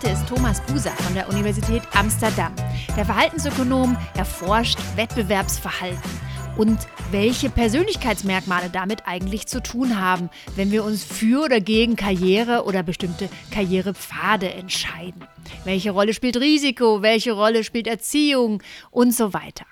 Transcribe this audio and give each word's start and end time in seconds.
heute 0.00 0.12
ist 0.12 0.28
Thomas 0.28 0.62
Buser 0.62 0.92
von 0.92 1.12
der 1.12 1.28
Universität 1.28 1.82
Amsterdam. 1.92 2.54
Der 2.96 3.04
Verhaltensökonom 3.04 3.98
erforscht 4.16 4.78
Wettbewerbsverhalten 4.96 6.10
und 6.56 6.78
welche 7.10 7.50
Persönlichkeitsmerkmale 7.50 8.70
damit 8.70 9.06
eigentlich 9.06 9.46
zu 9.46 9.62
tun 9.62 10.00
haben, 10.00 10.30
wenn 10.56 10.70
wir 10.70 10.84
uns 10.84 11.04
für 11.04 11.44
oder 11.44 11.60
gegen 11.60 11.96
Karriere 11.96 12.64
oder 12.64 12.82
bestimmte 12.82 13.28
Karrierepfade 13.50 14.50
entscheiden. 14.50 15.22
Welche 15.64 15.90
Rolle 15.90 16.14
spielt 16.14 16.38
Risiko, 16.38 17.02
welche 17.02 17.32
Rolle 17.32 17.62
spielt 17.62 17.86
Erziehung 17.86 18.62
und 18.90 19.14
so 19.14 19.34
weiter. 19.34 19.66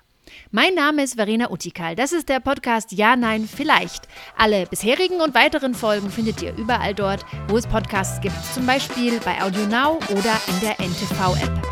Mein 0.50 0.74
Name 0.74 1.02
ist 1.02 1.16
Verena 1.16 1.50
Utikal. 1.50 1.94
Das 1.94 2.10
ist 2.12 2.30
der 2.30 2.40
Podcast 2.40 2.92
Ja, 2.92 3.16
Nein, 3.16 3.46
Vielleicht. 3.46 4.08
Alle 4.34 4.64
bisherigen 4.64 5.20
und 5.20 5.34
weiteren 5.34 5.74
Folgen 5.74 6.08
findet 6.08 6.40
ihr 6.40 6.56
überall 6.56 6.94
dort, 6.94 7.22
wo 7.48 7.58
es 7.58 7.66
Podcasts 7.66 8.18
gibt. 8.22 8.34
Zum 8.54 8.64
Beispiel 8.64 9.20
bei 9.20 9.42
AudioNow 9.42 9.98
oder 10.08 10.40
in 10.48 10.60
der 10.62 10.80
NTV-App. 10.80 11.62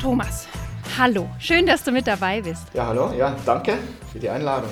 Thomas, 0.00 0.48
hallo. 0.98 1.28
Schön, 1.38 1.66
dass 1.66 1.84
du 1.84 1.92
mit 1.92 2.06
dabei 2.06 2.40
bist. 2.40 2.62
Ja, 2.72 2.86
hallo. 2.86 3.12
Ja, 3.12 3.36
danke 3.44 3.76
für 4.10 4.18
die 4.18 4.30
Einladung. 4.30 4.70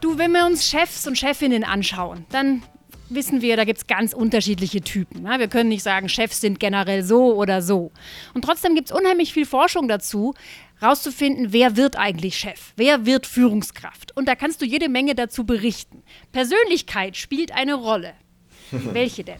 Du, 0.00 0.18
wenn 0.18 0.32
wir 0.32 0.44
uns 0.46 0.68
Chefs 0.68 1.06
und 1.06 1.16
Chefinnen 1.16 1.62
anschauen, 1.62 2.26
dann 2.30 2.64
wissen 3.08 3.42
wir, 3.42 3.56
da 3.56 3.64
gibt 3.64 3.78
es 3.78 3.86
ganz 3.86 4.12
unterschiedliche 4.12 4.80
Typen. 4.80 5.24
Ja, 5.24 5.38
wir 5.38 5.48
können 5.48 5.68
nicht 5.68 5.82
sagen, 5.82 6.08
Chefs 6.08 6.40
sind 6.40 6.60
generell 6.60 7.02
so 7.02 7.34
oder 7.34 7.62
so. 7.62 7.92
Und 8.34 8.44
trotzdem 8.44 8.74
gibt 8.74 8.90
es 8.90 8.96
unheimlich 8.96 9.32
viel 9.32 9.46
Forschung 9.46 9.88
dazu, 9.88 10.34
rauszufinden, 10.82 11.52
wer 11.52 11.76
wird 11.76 11.96
eigentlich 11.96 12.36
Chef, 12.36 12.72
wer 12.76 13.06
wird 13.06 13.26
Führungskraft. 13.26 14.16
Und 14.16 14.28
da 14.28 14.34
kannst 14.34 14.60
du 14.60 14.66
jede 14.66 14.88
Menge 14.88 15.14
dazu 15.14 15.44
berichten. 15.44 16.02
Persönlichkeit 16.32 17.16
spielt 17.16 17.52
eine 17.52 17.74
Rolle. 17.74 18.12
Welche 18.70 19.24
denn? 19.24 19.38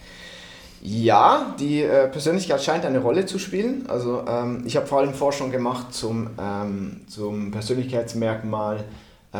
Ja, 0.82 1.56
die 1.58 1.82
äh, 1.82 2.06
Persönlichkeit 2.08 2.62
scheint 2.62 2.84
eine 2.84 3.00
Rolle 3.00 3.26
zu 3.26 3.38
spielen. 3.38 3.86
Also 3.88 4.24
ähm, 4.26 4.62
ich 4.66 4.76
habe 4.76 4.86
vor 4.86 5.00
allem 5.00 5.14
Forschung 5.14 5.50
gemacht 5.50 5.92
zum, 5.92 6.30
ähm, 6.40 7.00
zum 7.08 7.50
Persönlichkeitsmerkmal 7.50 8.84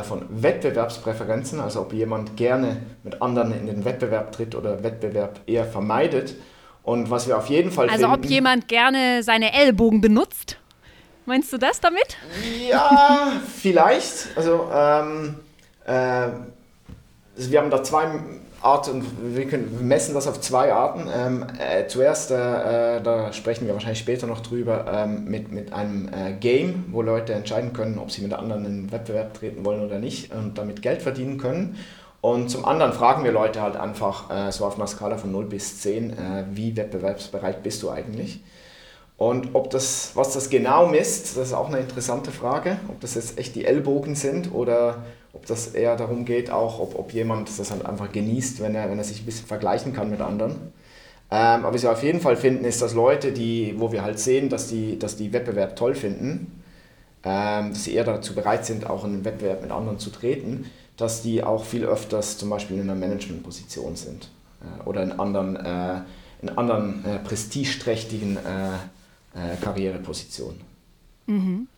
von 0.02 0.26
Wettbewerbspräferenzen, 0.28 1.60
also 1.60 1.80
ob 1.80 1.92
jemand 1.92 2.36
gerne 2.36 2.82
mit 3.02 3.22
anderen 3.22 3.52
in 3.52 3.66
den 3.66 3.84
Wettbewerb 3.84 4.32
tritt 4.32 4.54
oder 4.54 4.82
Wettbewerb 4.82 5.40
eher 5.46 5.64
vermeidet. 5.64 6.34
Und 6.82 7.10
was 7.10 7.26
wir 7.26 7.36
auf 7.38 7.48
jeden 7.48 7.70
Fall 7.70 7.88
Also 7.88 8.06
finden, 8.08 8.24
ob 8.24 8.30
jemand 8.30 8.68
gerne 8.68 9.22
seine 9.22 9.52
Ellbogen 9.52 10.00
benutzt? 10.00 10.58
Meinst 11.24 11.52
du 11.52 11.58
das 11.58 11.80
damit? 11.80 12.16
Ja, 12.68 13.32
vielleicht. 13.56 14.28
Also 14.36 14.70
ähm, 14.72 15.36
äh, 15.84 15.92
also 17.36 17.50
wir 17.50 17.60
haben 17.60 17.70
da 17.70 17.82
zwei 17.82 18.06
Arten, 18.62 19.04
wir, 19.34 19.46
können, 19.46 19.86
messen 19.86 20.14
das 20.14 20.26
auf 20.26 20.40
zwei 20.40 20.72
Arten. 20.72 21.08
Ähm, 21.14 21.46
äh, 21.58 21.86
zuerst, 21.86 22.30
äh, 22.30 22.96
äh, 22.96 23.02
da 23.02 23.32
sprechen 23.32 23.66
wir 23.66 23.74
wahrscheinlich 23.74 23.98
später 23.98 24.26
noch 24.26 24.40
drüber, 24.40 24.86
ähm, 24.92 25.24
mit, 25.24 25.52
mit 25.52 25.72
einem 25.72 26.08
äh, 26.08 26.32
Game, 26.32 26.86
wo 26.90 27.02
Leute 27.02 27.34
entscheiden 27.34 27.72
können, 27.72 27.98
ob 27.98 28.10
sie 28.10 28.22
mit 28.22 28.32
anderen 28.32 28.64
in 28.64 28.82
den 28.82 28.92
Wettbewerb 28.92 29.34
treten 29.34 29.64
wollen 29.64 29.84
oder 29.84 29.98
nicht 29.98 30.32
und 30.32 30.58
damit 30.58 30.82
Geld 30.82 31.02
verdienen 31.02 31.38
können. 31.38 31.76
Und 32.20 32.50
zum 32.50 32.64
anderen 32.64 32.92
fragen 32.92 33.22
wir 33.24 33.32
Leute 33.32 33.62
halt 33.62 33.76
einfach, 33.76 34.30
äh, 34.30 34.50
so 34.50 34.64
auf 34.64 34.76
einer 34.76 34.86
Skala 34.86 35.16
von 35.16 35.30
0 35.30 35.44
bis 35.44 35.80
10, 35.80 36.10
äh, 36.10 36.44
wie 36.52 36.76
wettbewerbsbereit 36.76 37.62
bist 37.62 37.82
du 37.82 37.90
eigentlich? 37.90 38.40
Und 39.18 39.54
ob 39.54 39.70
das, 39.70 40.10
was 40.14 40.34
das 40.34 40.50
genau 40.50 40.86
misst, 40.88 41.36
das 41.36 41.48
ist 41.48 41.52
auch 41.54 41.68
eine 41.68 41.78
interessante 41.78 42.30
Frage, 42.30 42.78
ob 42.88 43.00
das 43.00 43.14
jetzt 43.14 43.38
echt 43.38 43.54
die 43.54 43.64
Ellbogen 43.64 44.14
sind 44.14 44.52
oder 44.52 45.04
ob 45.36 45.44
das 45.46 45.68
eher 45.68 45.96
darum 45.96 46.24
geht, 46.24 46.50
auch 46.50 46.80
ob, 46.80 46.98
ob 46.98 47.12
jemand 47.12 47.48
das 47.58 47.70
halt 47.70 47.84
einfach 47.84 48.10
genießt, 48.10 48.60
wenn 48.60 48.74
er, 48.74 48.90
wenn 48.90 48.96
er 48.96 49.04
sich 49.04 49.20
ein 49.20 49.26
bisschen 49.26 49.46
vergleichen 49.46 49.92
kann 49.92 50.10
mit 50.10 50.22
anderen. 50.22 50.52
Ähm, 51.30 51.64
aber 51.64 51.74
was 51.74 51.82
wir 51.82 51.92
auf 51.92 52.02
jeden 52.02 52.20
Fall 52.20 52.36
finden, 52.36 52.64
ist, 52.64 52.80
dass 52.80 52.94
Leute, 52.94 53.32
die, 53.32 53.74
wo 53.76 53.92
wir 53.92 54.02
halt 54.02 54.18
sehen, 54.18 54.48
dass 54.48 54.68
die, 54.68 54.98
dass 54.98 55.16
die 55.16 55.32
Wettbewerb 55.34 55.76
toll 55.76 55.94
finden, 55.94 56.62
ähm, 57.22 57.70
dass 57.70 57.84
sie 57.84 57.94
eher 57.94 58.04
dazu 58.04 58.34
bereit 58.34 58.64
sind, 58.64 58.88
auch 58.88 59.04
in 59.04 59.12
den 59.12 59.24
Wettbewerb 59.26 59.60
mit 59.60 59.70
anderen 59.70 59.98
zu 59.98 60.10
treten, 60.10 60.70
dass 60.96 61.20
die 61.20 61.44
auch 61.44 61.64
viel 61.64 61.84
öfters 61.84 62.38
zum 62.38 62.48
Beispiel 62.48 62.78
in 62.78 62.84
einer 62.84 62.94
Managementposition 62.94 63.94
sind 63.94 64.30
äh, 64.62 64.88
oder 64.88 65.02
in 65.02 65.12
anderen, 65.12 65.56
äh, 65.56 66.00
in 66.40 66.48
anderen 66.56 67.04
äh, 67.04 67.18
prestigeträchtigen 67.18 68.38
äh, 68.38 68.70
äh, 69.34 69.56
Karrierepositionen. 69.60 70.60
Mhm. 71.26 71.68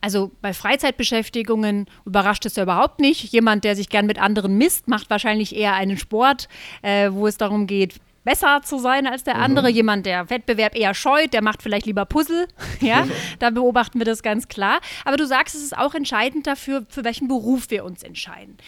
Also 0.00 0.30
bei 0.42 0.52
Freizeitbeschäftigungen 0.52 1.86
überrascht 2.04 2.46
es 2.46 2.56
ja 2.56 2.62
überhaupt 2.62 3.00
nicht. 3.00 3.32
Jemand, 3.32 3.64
der 3.64 3.76
sich 3.76 3.88
gern 3.88 4.06
mit 4.06 4.20
anderen 4.20 4.56
misst, 4.58 4.88
macht 4.88 5.10
wahrscheinlich 5.10 5.56
eher 5.56 5.74
einen 5.74 5.98
Sport, 5.98 6.48
äh, 6.82 7.10
wo 7.10 7.26
es 7.26 7.36
darum 7.36 7.66
geht, 7.66 8.00
besser 8.26 8.60
zu 8.62 8.78
sein 8.78 9.06
als 9.06 9.24
der 9.24 9.36
andere. 9.36 9.70
Mhm. 9.70 9.74
Jemand, 9.74 10.06
der 10.06 10.28
Wettbewerb 10.28 10.76
eher 10.76 10.94
scheut, 10.94 11.32
der 11.32 11.42
macht 11.42 11.62
vielleicht 11.62 11.86
lieber 11.86 12.04
Puzzle. 12.04 12.48
Ja, 12.80 13.06
da 13.38 13.50
beobachten 13.50 13.98
wir 13.98 14.04
das 14.04 14.22
ganz 14.22 14.48
klar. 14.48 14.80
Aber 15.04 15.16
du 15.16 15.26
sagst, 15.26 15.54
es 15.54 15.62
ist 15.62 15.76
auch 15.76 15.94
entscheidend 15.94 16.46
dafür, 16.46 16.84
für 16.88 17.04
welchen 17.04 17.26
Beruf 17.26 17.70
wir 17.70 17.84
uns 17.84 18.02
entscheiden. 18.02 18.58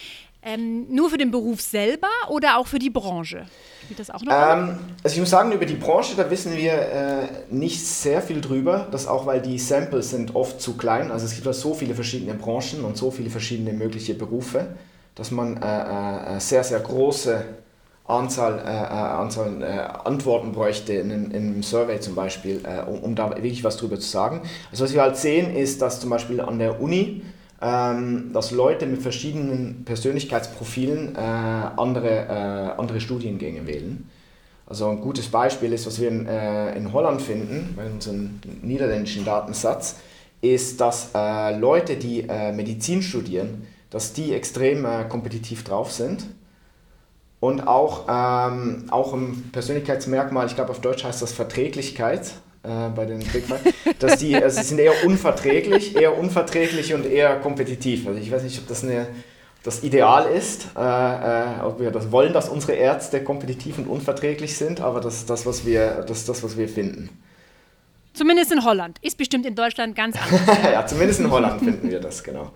Ähm, 0.43 0.87
nur 0.89 1.11
für 1.11 1.19
den 1.19 1.31
Beruf 1.31 1.61
selber 1.61 2.09
oder 2.29 2.59
auch 2.59 2.67
für 2.67 2.79
die 2.79 2.91
Branche? 2.91 3.47
Spielt 3.83 3.99
das 3.99 4.11
auch 4.11 4.23
noch? 4.23 4.33
Ähm, 4.33 4.79
also 5.03 5.15
ich 5.15 5.21
muss 5.21 5.31
sagen, 5.31 5.51
über 5.51 5.67
die 5.67 5.75
Branche, 5.75 6.15
da 6.17 6.31
wissen 6.31 6.57
wir 6.57 6.73
äh, 6.73 7.29
nicht 7.51 7.85
sehr 7.85 8.23
viel 8.23 8.41
drüber. 8.41 8.87
Das 8.91 9.09
auch, 9.09 9.27
weil 9.27 9.43
die 9.43 9.59
Samples 9.59 10.11
sind 10.11 10.37
oft 10.37 10.61
zu 10.61 10.77
klein. 10.77 11.11
Also 11.11 11.27
es 11.27 11.35
gibt 11.35 11.53
so 11.55 11.75
viele 11.75 11.95
verschiedene 11.95 12.35
Branchen 12.35 12.85
und 12.85 12.97
so 12.97 13.11
viele 13.11 13.31
verschiedene 13.31 13.73
mögliche 13.73 14.15
Berufe, 14.15 14.77
dass 15.17 15.31
man 15.33 15.57
äh, 15.61 16.37
äh, 16.37 16.41
sehr, 16.41 16.63
sehr 16.63 16.81
große 16.81 17.45
Anzahl, 18.07 18.59
äh, 18.59 18.63
äh 18.63 18.65
Anzahl 18.65 19.63
äh, 19.63 20.07
Antworten 20.07 20.53
bräuchte 20.53 20.95
in, 20.95 21.11
in, 21.11 21.35
einem 21.35 21.63
Survey 21.63 21.99
zum 22.01 22.15
Beispiel, 22.15 22.63
äh, 22.65 22.89
um, 22.89 23.01
um, 23.01 23.15
da 23.15 23.31
wirklich 23.31 23.65
was 23.65 23.77
drüber 23.77 23.99
zu 23.99 24.09
sagen. 24.09 24.43
Also 24.71 24.85
was 24.85 24.95
wir 24.95 25.03
halt 25.03 25.17
sehen, 25.17 25.55
ist, 25.55 25.83
dass 25.83 26.01
zum 26.01 26.11
Beispiel 26.11 26.41
an 26.41 26.59
der 26.59 26.81
Uni 26.81 27.23
ähm, 27.61 28.31
dass 28.33 28.51
Leute 28.51 28.87
mit 28.87 29.03
verschiedenen 29.03 29.85
Persönlichkeitsprofilen 29.85 31.17
äh, 31.17 31.19
andere, 31.19 32.09
äh, 32.09 32.81
andere 32.81 33.01
Studiengänge 33.01 33.67
wählen. 33.67 34.09
Also 34.67 34.89
ein 34.91 35.01
gutes 35.01 35.29
Beispiel 35.29 35.73
ist, 35.73 35.87
was 35.87 36.01
wir 36.01 36.09
in, 36.09 36.27
äh, 36.27 36.77
in 36.77 36.93
Holland 36.93 37.23
finden, 37.23 37.75
bei 37.75 37.87
unserem 37.87 38.39
niederländischen 38.63 39.25
Datensatz, 39.25 39.97
ist, 40.41 40.81
dass 40.81 41.11
äh, 41.15 41.59
Leute, 41.59 41.97
die 41.97 42.29
äh, 42.29 42.53
Medizin 42.53 43.03
studieren, 43.03 43.67
dass 43.91 44.13
die 44.13 44.35
extrem 44.35 44.85
äh, 44.85 45.05
kompetitiv 45.09 45.65
drauf 45.65 45.91
sind. 45.91 46.27
Und 47.41 47.67
auch, 47.67 48.07
ähm, 48.09 48.85
auch 48.91 49.15
im 49.15 49.51
Persönlichkeitsmerkmal, 49.53 50.47
ich 50.47 50.55
glaube 50.55 50.71
auf 50.71 50.81
Deutsch 50.81 51.05
heißt 51.05 51.23
das 51.23 51.33
Verträglichkeit, 51.33 52.33
äh, 52.63 52.89
bei 52.95 53.05
den 53.05 53.21
Big 53.21 53.49
Mac, 53.49 53.61
dass 53.99 54.19
die 54.19 54.37
also 54.37 54.63
sind 54.63 54.79
eher 54.79 55.05
unverträglich, 55.05 55.97
eher 55.97 56.19
unverträglich 56.19 56.95
und 56.95 57.07
eher 57.07 57.37
kompetitiv. 57.37 58.07
Also 58.07 58.21
ich 58.21 58.31
weiß 58.31 58.43
nicht, 58.43 58.59
ob 58.59 58.69
das 58.69 58.85
eine 58.85 59.07
das 59.63 59.83
Ideal 59.83 60.31
ist, 60.31 60.69
äh, 60.77 60.81
äh, 60.81 61.61
ob 61.63 61.81
wir 61.81 61.91
das 61.91 62.11
wollen, 62.13 62.33
dass 62.33 62.49
unsere 62.49 62.73
Ärzte 62.73 63.23
kompetitiv 63.23 63.79
und 63.79 63.87
unverträglich 63.87 64.57
sind, 64.57 64.81
aber 64.81 65.01
das 65.01 65.17
ist 65.17 65.31
das, 65.31 65.47
was 65.47 65.67
wir, 65.67 66.05
das 66.07 66.25
das, 66.25 66.43
was 66.43 66.57
wir 66.57 66.69
finden. 66.69 67.11
Zumindest 68.15 68.51
in 68.53 68.65
Holland. 68.65 68.99
Ist 69.03 69.19
bestimmt 69.19 69.47
in 69.47 69.55
Deutschland 69.55 69.95
ganz 69.95 70.17
anders. 70.17 70.59
ja, 70.73 70.87
zumindest 70.87 71.21
in 71.21 71.31
Holland 71.31 71.61
finden 71.61 71.91
wir 71.91 72.01
das, 72.01 72.23
genau. 72.25 72.53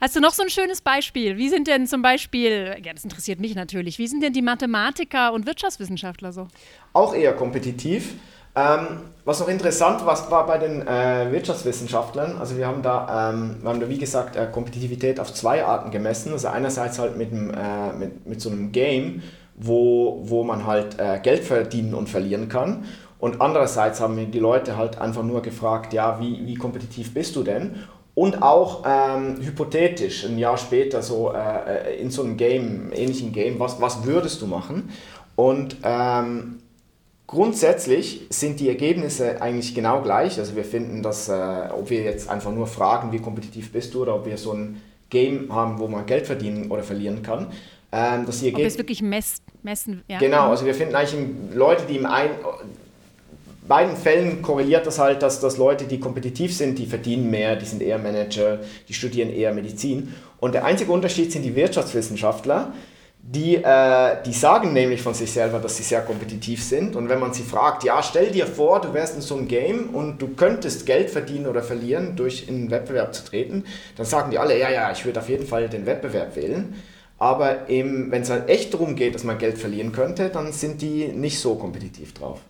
Hast 0.00 0.16
du 0.16 0.20
noch 0.20 0.32
so 0.32 0.42
ein 0.42 0.50
schönes 0.50 0.80
Beispiel? 0.80 1.36
Wie 1.36 1.48
sind 1.48 1.68
denn 1.68 1.86
zum 1.86 2.02
Beispiel, 2.02 2.76
ja, 2.84 2.92
das 2.92 3.04
interessiert 3.04 3.38
mich 3.38 3.54
natürlich, 3.54 3.98
wie 3.98 4.08
sind 4.08 4.22
denn 4.22 4.32
die 4.32 4.42
Mathematiker 4.42 5.32
und 5.32 5.46
Wirtschaftswissenschaftler 5.46 6.32
so? 6.32 6.48
Auch 6.92 7.14
eher 7.14 7.34
kompetitiv. 7.34 8.14
Ähm, 8.54 8.98
was 9.24 9.40
noch 9.40 9.48
interessant 9.48 10.04
war, 10.04 10.30
war 10.30 10.46
bei 10.46 10.58
den 10.58 10.86
äh, 10.86 11.30
Wirtschaftswissenschaftlern, 11.30 12.38
also 12.38 12.56
wir 12.56 12.66
haben 12.66 12.82
da, 12.82 13.30
ähm, 13.30 13.56
wir 13.62 13.70
haben 13.70 13.80
da 13.80 13.88
wie 13.88 13.98
gesagt 13.98 14.36
äh, 14.36 14.48
Kompetitivität 14.50 15.20
auf 15.20 15.32
zwei 15.32 15.64
Arten 15.64 15.90
gemessen. 15.90 16.32
Also 16.32 16.48
einerseits 16.48 16.98
halt 16.98 17.16
mit, 17.16 17.30
dem, 17.30 17.50
äh, 17.50 17.92
mit, 17.92 18.26
mit 18.26 18.40
so 18.40 18.50
einem 18.50 18.72
Game, 18.72 19.22
wo, 19.54 20.20
wo 20.24 20.42
man 20.42 20.66
halt 20.66 20.98
äh, 20.98 21.20
Geld 21.22 21.44
verdienen 21.44 21.94
und 21.94 22.08
verlieren 22.08 22.48
kann. 22.48 22.84
Und 23.18 23.40
andererseits 23.40 24.00
haben 24.00 24.16
wir 24.16 24.26
die 24.26 24.40
Leute 24.40 24.76
halt 24.76 24.98
einfach 24.98 25.22
nur 25.22 25.42
gefragt, 25.42 25.92
ja, 25.92 26.18
wie, 26.20 26.44
wie 26.44 26.54
kompetitiv 26.54 27.14
bist 27.14 27.36
du 27.36 27.44
denn? 27.44 27.76
Und 28.14 28.42
auch 28.42 28.82
ähm, 28.84 29.36
hypothetisch, 29.40 30.24
ein 30.24 30.36
Jahr 30.36 30.58
später, 30.58 31.00
so 31.00 31.32
äh, 31.32 31.92
äh, 31.92 32.00
in 32.02 32.10
so 32.10 32.22
einem 32.24 32.36
Game, 32.36 32.90
ähnlichen 32.92 33.32
Game, 33.32 33.60
was, 33.60 33.80
was 33.80 34.04
würdest 34.04 34.42
du 34.42 34.46
machen? 34.46 34.90
Und 35.36 35.76
ähm, 35.84 36.58
Grundsätzlich 37.32 38.26
sind 38.28 38.60
die 38.60 38.68
Ergebnisse 38.68 39.40
eigentlich 39.40 39.74
genau 39.74 40.02
gleich. 40.02 40.38
Also 40.38 40.54
wir 40.54 40.66
finden, 40.66 41.02
dass 41.02 41.30
äh, 41.30 41.70
ob 41.72 41.88
wir 41.88 42.02
jetzt 42.02 42.28
einfach 42.28 42.52
nur 42.52 42.66
fragen, 42.66 43.10
wie 43.10 43.20
kompetitiv 43.20 43.72
bist 43.72 43.94
du, 43.94 44.02
oder 44.02 44.16
ob 44.16 44.26
wir 44.26 44.36
so 44.36 44.52
ein 44.52 44.82
Game 45.08 45.50
haben, 45.50 45.78
wo 45.78 45.88
man 45.88 46.04
Geld 46.04 46.26
verdienen 46.26 46.70
oder 46.70 46.82
verlieren 46.82 47.22
kann. 47.22 47.46
Ähm, 47.90 48.26
dass 48.26 48.40
die 48.40 48.54
ob 48.54 48.60
es 48.60 48.76
wirklich 48.76 49.00
mess 49.00 49.38
messen. 49.62 50.02
Ja. 50.08 50.18
Genau, 50.18 50.50
also 50.50 50.66
wir 50.66 50.74
finden 50.74 50.94
eigentlich 50.94 51.24
Leute, 51.54 51.84
die 51.88 51.96
im 51.96 52.04
einen 52.04 52.34
beiden 53.66 53.96
Fällen 53.96 54.42
korreliert 54.42 54.86
das 54.86 54.98
halt, 54.98 55.22
dass, 55.22 55.40
dass 55.40 55.56
Leute, 55.56 55.86
die 55.86 55.98
kompetitiv 56.00 56.54
sind, 56.54 56.78
die 56.78 56.84
verdienen 56.84 57.30
mehr, 57.30 57.56
die 57.56 57.64
sind 57.64 57.80
eher 57.80 57.96
Manager, 57.98 58.60
die 58.88 58.92
studieren 58.92 59.30
eher 59.30 59.54
Medizin. 59.54 60.14
Und 60.38 60.52
der 60.52 60.66
einzige 60.66 60.92
Unterschied 60.92 61.32
sind 61.32 61.44
die 61.44 61.56
Wirtschaftswissenschaftler, 61.56 62.74
Die, 63.24 63.54
äh, 63.54 64.16
die 64.26 64.32
sagen 64.32 64.72
nämlich 64.72 65.00
von 65.00 65.14
sich 65.14 65.30
selber, 65.30 65.60
dass 65.60 65.76
sie 65.76 65.84
sehr 65.84 66.00
kompetitiv 66.00 66.62
sind. 66.62 66.96
Und 66.96 67.08
wenn 67.08 67.20
man 67.20 67.32
sie 67.32 67.44
fragt, 67.44 67.84
ja, 67.84 68.02
stell 68.02 68.32
dir 68.32 68.48
vor, 68.48 68.80
du 68.80 68.92
wärst 68.92 69.14
in 69.14 69.20
so 69.22 69.36
einem 69.36 69.46
Game 69.46 69.90
und 69.90 70.20
du 70.20 70.34
könntest 70.34 70.86
Geld 70.86 71.08
verdienen 71.08 71.46
oder 71.46 71.62
verlieren, 71.62 72.16
durch 72.16 72.48
in 72.48 72.56
einen 72.56 72.70
Wettbewerb 72.72 73.14
zu 73.14 73.24
treten, 73.24 73.64
dann 73.96 74.06
sagen 74.06 74.32
die 74.32 74.38
alle, 74.38 74.58
ja, 74.58 74.70
ja, 74.70 74.90
ich 74.90 75.04
würde 75.04 75.20
auf 75.20 75.28
jeden 75.28 75.46
Fall 75.46 75.68
den 75.68 75.86
Wettbewerb 75.86 76.34
wählen. 76.34 76.74
Aber 77.16 77.68
wenn 77.68 78.12
es 78.12 78.30
halt 78.30 78.48
echt 78.48 78.74
darum 78.74 78.96
geht, 78.96 79.14
dass 79.14 79.22
man 79.22 79.38
Geld 79.38 79.56
verlieren 79.56 79.92
könnte, 79.92 80.28
dann 80.28 80.52
sind 80.52 80.82
die 80.82 81.06
nicht 81.06 81.38
so 81.38 81.54
kompetitiv 81.54 82.14
drauf. 82.14 82.40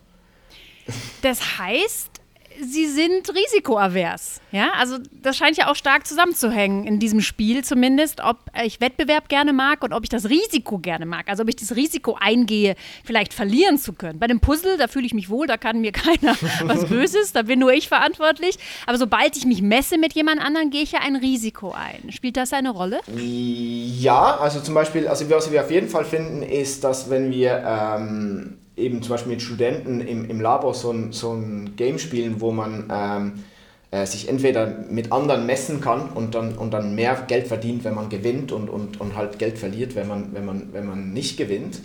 Das 1.21 1.59
heißt, 1.59 2.12
sie 2.61 2.87
sind 2.87 3.33
risikoavers. 3.33 4.41
Ja, 4.51 4.71
also 4.77 4.97
das 5.11 5.37
scheint 5.37 5.57
ja 5.57 5.69
auch 5.69 5.75
stark 5.75 6.05
zusammenzuhängen 6.05 6.85
in 6.85 6.99
diesem 6.99 7.21
Spiel 7.21 7.63
zumindest, 7.63 8.21
ob 8.21 8.37
ich 8.63 8.81
Wettbewerb 8.81 9.29
gerne 9.29 9.53
mag 9.53 9.83
und 9.83 9.93
ob 9.93 10.03
ich 10.03 10.09
das 10.09 10.29
Risiko 10.29 10.77
gerne 10.79 11.05
mag. 11.05 11.29
Also 11.29 11.43
ob 11.43 11.49
ich 11.49 11.55
das 11.55 11.75
Risiko 11.75 12.17
eingehe, 12.19 12.75
vielleicht 13.03 13.33
verlieren 13.33 13.77
zu 13.77 13.93
können. 13.93 14.19
Bei 14.19 14.27
dem 14.27 14.39
Puzzle, 14.39 14.77
da 14.77 14.87
fühle 14.87 15.05
ich 15.05 15.13
mich 15.13 15.29
wohl, 15.29 15.47
da 15.47 15.57
kann 15.57 15.81
mir 15.81 15.91
keiner 15.93 16.35
was 16.63 16.85
Böses, 16.89 17.33
da 17.33 17.43
bin 17.43 17.59
nur 17.59 17.73
ich 17.73 17.87
verantwortlich. 17.87 18.57
Aber 18.85 18.97
sobald 18.97 19.35
ich 19.37 19.45
mich 19.45 19.61
messe 19.61 19.97
mit 19.97 20.13
jemand 20.13 20.41
anderem, 20.41 20.69
gehe 20.69 20.83
ich 20.83 20.91
ja 20.91 20.99
ein 20.99 21.15
Risiko 21.15 21.71
ein. 21.71 22.11
Spielt 22.11 22.37
das 22.37 22.53
eine 22.53 22.71
Rolle? 22.71 22.99
Ja, 23.15 24.37
also 24.37 24.59
zum 24.59 24.73
Beispiel, 24.73 25.07
also 25.07 25.29
was 25.29 25.51
wir 25.51 25.61
auf 25.61 25.71
jeden 25.71 25.89
Fall 25.89 26.05
finden, 26.05 26.43
ist, 26.43 26.83
dass 26.83 27.09
wenn 27.09 27.31
wir 27.31 27.63
ähm, 27.65 28.57
eben 28.75 29.01
zum 29.01 29.11
Beispiel 29.11 29.33
mit 29.33 29.41
Studenten 29.41 30.01
im, 30.01 30.29
im 30.29 30.41
Labor 30.41 30.73
so 30.73 30.91
ein, 30.91 31.11
so 31.11 31.33
ein 31.33 31.75
Game 31.75 31.99
spielen, 31.99 32.41
wo 32.41 32.51
man 32.51 32.91
ähm, 32.91 33.43
äh, 33.91 34.05
sich 34.05 34.27
entweder 34.27 34.65
mit 34.89 35.11
anderen 35.11 35.45
messen 35.45 35.79
kann 35.79 36.09
und 36.09 36.33
dann, 36.35 36.57
und 36.57 36.71
dann 36.71 36.95
mehr 36.95 37.23
Geld 37.27 37.47
verdient, 37.47 37.83
wenn 37.83 37.93
man 37.93 38.09
gewinnt 38.09 38.51
und, 38.51 38.69
und, 38.69 38.99
und 38.99 39.15
halt 39.15 39.37
Geld 39.37 39.59
verliert, 39.59 39.95
wenn 39.95 40.07
man, 40.07 40.33
wenn 40.33 40.45
man, 40.45 40.73
wenn 40.73 40.85
man 40.85 41.13
nicht 41.13 41.37
gewinnt. 41.37 41.79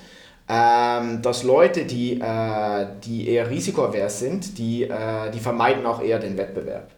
Ähm, 0.48 1.20
dass 1.20 1.42
Leute, 1.42 1.84
die, 1.84 2.18
äh, 2.18 2.86
die 3.04 3.28
eher 3.28 3.50
risikoavers 3.50 4.20
sind, 4.20 4.56
die, 4.56 4.84
äh, 4.84 5.30
die 5.30 5.40
vermeiden 5.40 5.84
auch 5.84 6.00
eher 6.00 6.18
den 6.18 6.38
Wettbewerb. 6.38 6.90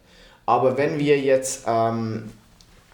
Aber 0.45 0.77
wenn 0.77 0.97
wir 0.97 1.19
jetzt 1.19 1.65
ähm, 1.67 2.29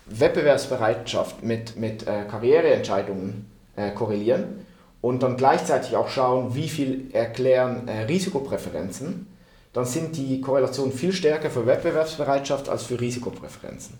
Wettbewerbsbereitschaft 0.08 1.44
mit, 1.44 1.78
mit 1.78 2.08
äh, 2.08 2.24
Karriereentscheidungen 2.28 3.46
äh, 3.76 3.92
korrelieren, 3.92 4.66
und 5.02 5.24
dann 5.24 5.38
gleichzeitig 5.38 5.96
auch 5.96 6.10
schauen, 6.10 6.56
wie 6.56 6.70
viel 6.70 7.10
erklären 7.14 7.88
äh, 7.88 8.04
Risikopräferenzen, 8.04 9.28
dann 9.74 9.86
sind 9.86 10.18
die 10.18 10.42
Korrelationen 10.42 10.92
viel 10.92 11.14
stärker 11.14 11.50
für 11.50 11.66
Wettbewerbsbereitschaft 11.66 12.68
als 12.70 12.84
für 12.84 13.00
Risikopräferenzen. 13.00 13.98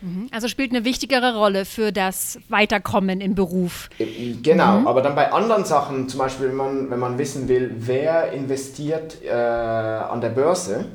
Mhm. 0.00 0.28
Also 0.30 0.48
spielt 0.48 0.70
eine 0.70 0.84
wichtigere 0.84 1.36
Rolle 1.36 1.64
für 1.64 1.90
das 1.90 2.38
Weiterkommen 2.48 3.20
im 3.20 3.34
Beruf. 3.34 3.88
Äh, 3.98 4.34
genau, 4.42 4.80
mhm. 4.80 4.86
aber 4.86 5.02
dann 5.02 5.14
bei 5.14 5.32
anderen 5.32 5.64
Sachen, 5.64 6.08
zum 6.08 6.18
Beispiel 6.18 6.48
wenn 6.48 6.56
man, 6.56 6.90
wenn 6.90 6.98
man 6.98 7.18
wissen 7.18 7.48
will, 7.48 7.74
wer 7.78 8.32
investiert 8.32 9.18
äh, 9.24 9.30
an 9.30 10.20
der 10.20 10.30
Börse, 10.30 10.86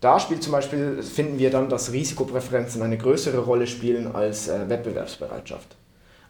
da 0.00 0.18
spielt 0.18 0.42
zum 0.42 0.52
Beispiel, 0.52 1.00
finden 1.02 1.38
wir 1.38 1.50
dann, 1.50 1.68
dass 1.68 1.92
Risikopräferenzen 1.92 2.82
eine 2.82 2.98
größere 2.98 3.38
Rolle 3.38 3.68
spielen 3.68 4.12
als 4.14 4.48
äh, 4.48 4.68
Wettbewerbsbereitschaft. 4.68 5.76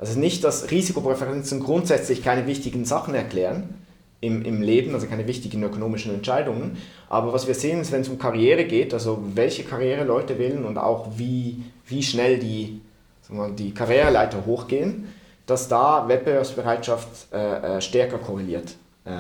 Also 0.02 0.18
nicht, 0.18 0.42
dass 0.42 0.72
Risikopräferenzen 0.72 1.60
grundsätzlich 1.60 2.24
keine 2.24 2.48
wichtigen 2.48 2.84
Sachen 2.84 3.14
erklären 3.14 3.72
im, 4.20 4.44
im 4.44 4.60
Leben, 4.60 4.94
also 4.94 5.06
keine 5.06 5.28
wichtigen 5.28 5.62
ökonomischen 5.62 6.12
Entscheidungen. 6.12 6.76
Aber 7.08 7.32
was 7.32 7.46
wir 7.46 7.54
sehen, 7.54 7.80
ist, 7.80 7.92
wenn 7.92 8.00
es 8.00 8.08
um 8.08 8.18
Karriere 8.18 8.64
geht, 8.64 8.92
also 8.92 9.22
welche 9.36 9.62
Karriere 9.62 10.02
Leute 10.02 10.40
wählen 10.40 10.64
und 10.64 10.76
auch 10.76 11.06
wie, 11.18 11.62
wie 11.86 12.02
schnell 12.02 12.40
die, 12.40 12.80
wir, 13.28 13.50
die 13.50 13.72
Karriereleiter 13.72 14.44
hochgehen, 14.44 15.06
dass 15.46 15.68
da 15.68 16.08
Wettbewerbsbereitschaft 16.08 17.32
äh, 17.32 17.76
äh 17.76 17.80
stärker 17.80 18.18
korreliert 18.18 18.74
äh, 19.04 19.10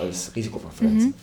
als 0.00 0.34
Risikopräferenzen. 0.34 1.10
Mhm. 1.10 1.14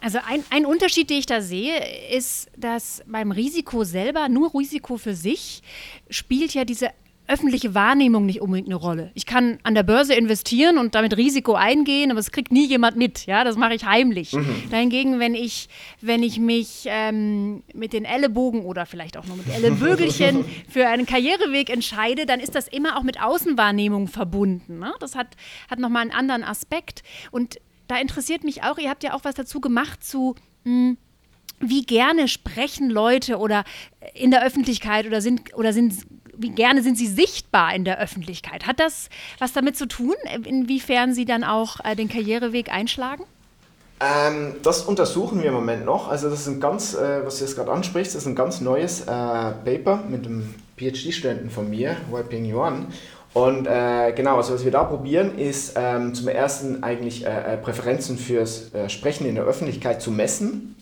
Also 0.00 0.20
ein, 0.26 0.42
ein 0.48 0.64
Unterschied, 0.64 1.10
den 1.10 1.18
ich 1.18 1.26
da 1.26 1.42
sehe, 1.42 1.82
ist, 2.10 2.48
dass 2.56 3.02
beim 3.06 3.30
Risiko 3.30 3.84
selber, 3.84 4.30
nur 4.30 4.54
Risiko 4.54 4.96
für 4.96 5.14
sich, 5.14 5.62
spielt 6.08 6.54
ja 6.54 6.64
diese 6.64 6.88
öffentliche 7.26 7.74
Wahrnehmung 7.74 8.26
nicht 8.26 8.40
unbedingt 8.42 8.68
eine 8.68 8.74
Rolle. 8.74 9.10
Ich 9.14 9.24
kann 9.24 9.58
an 9.62 9.74
der 9.74 9.82
Börse 9.82 10.14
investieren 10.14 10.76
und 10.76 10.94
damit 10.94 11.16
Risiko 11.16 11.54
eingehen, 11.54 12.10
aber 12.10 12.20
es 12.20 12.30
kriegt 12.32 12.52
nie 12.52 12.66
jemand 12.66 12.96
mit. 12.96 13.24
Ja, 13.26 13.44
das 13.44 13.56
mache 13.56 13.74
ich 13.74 13.86
heimlich. 13.86 14.32
Mhm. 14.32 14.70
Dahingegen, 14.70 15.18
wenn 15.20 15.34
ich, 15.34 15.68
wenn 16.02 16.22
ich 16.22 16.38
mich 16.38 16.84
ähm, 16.86 17.62
mit 17.72 17.94
den 17.94 18.04
Ellenbogen 18.04 18.62
oder 18.62 18.84
vielleicht 18.84 19.16
auch 19.16 19.24
nur 19.24 19.36
mit 19.36 19.48
Ellenbögelchen 19.48 20.44
für 20.68 20.86
einen 20.86 21.06
Karriereweg 21.06 21.70
entscheide, 21.70 22.26
dann 22.26 22.40
ist 22.40 22.54
das 22.54 22.68
immer 22.68 22.98
auch 22.98 23.02
mit 23.02 23.22
Außenwahrnehmung 23.22 24.08
verbunden. 24.08 24.78
Ne? 24.78 24.92
Das 25.00 25.16
hat, 25.16 25.28
hat 25.70 25.78
nochmal 25.78 26.02
einen 26.02 26.12
anderen 26.12 26.44
Aspekt. 26.44 27.02
Und 27.30 27.58
da 27.86 27.96
interessiert 27.96 28.44
mich 28.44 28.64
auch, 28.64 28.76
ihr 28.76 28.90
habt 28.90 29.02
ja 29.02 29.14
auch 29.14 29.24
was 29.24 29.34
dazu 29.34 29.60
gemacht 29.60 30.04
zu. 30.04 30.34
Mh, 30.64 30.72
hm, 30.88 30.98
wie 31.60 31.82
gerne 31.82 32.28
sprechen 32.28 32.90
Leute 32.90 33.38
oder 33.38 33.64
in 34.12 34.30
der 34.30 34.44
Öffentlichkeit 34.44 35.06
oder 35.06 35.20
sind 35.20 35.54
oder 35.54 35.72
sind 35.72 35.94
wie 36.38 36.50
gerne 36.50 36.82
sind 36.82 36.96
sie 36.96 37.06
sichtbar 37.06 37.74
in 37.74 37.84
der 37.84 38.00
Öffentlichkeit? 38.00 38.66
Hat 38.66 38.80
das 38.80 39.08
was 39.38 39.52
damit 39.52 39.76
zu 39.76 39.86
tun, 39.86 40.14
inwiefern 40.44 41.14
sie 41.14 41.24
dann 41.24 41.44
auch 41.44 41.78
äh, 41.84 41.96
den 41.96 42.08
Karriereweg 42.08 42.72
einschlagen? 42.72 43.24
Ähm, 44.00 44.56
das 44.62 44.82
untersuchen 44.82 45.40
wir 45.40 45.48
im 45.48 45.54
Moment 45.54 45.84
noch. 45.84 46.08
Also 46.08 46.28
das 46.28 46.40
ist 46.40 46.48
ein 46.48 46.60
ganz, 46.60 46.94
äh, 46.94 47.24
was 47.24 47.38
du 47.38 47.44
jetzt 47.44 47.56
gerade 47.56 47.72
ansprichst, 47.72 48.14
ist 48.14 48.26
ein 48.26 48.34
ganz 48.34 48.60
neues 48.60 49.02
äh, 49.02 49.04
Paper 49.06 50.02
mit 50.08 50.26
einem 50.26 50.54
PhD-Studenten 50.76 51.50
von 51.50 51.70
mir, 51.70 51.96
Weiping 52.10 52.44
Yuan. 52.44 52.86
Und 53.32 53.66
äh, 53.66 54.12
genau, 54.12 54.36
also 54.36 54.54
was 54.54 54.64
wir 54.64 54.70
da 54.70 54.84
probieren, 54.84 55.38
ist 55.38 55.74
ähm, 55.76 56.14
zum 56.14 56.28
ersten 56.28 56.82
eigentlich 56.84 57.26
äh, 57.26 57.54
äh, 57.54 57.56
Präferenzen 57.56 58.16
fürs 58.16 58.70
Sprechen 58.88 59.26
in 59.26 59.34
der 59.34 59.44
Öffentlichkeit 59.44 60.00
zu 60.00 60.10
messen 60.10 60.76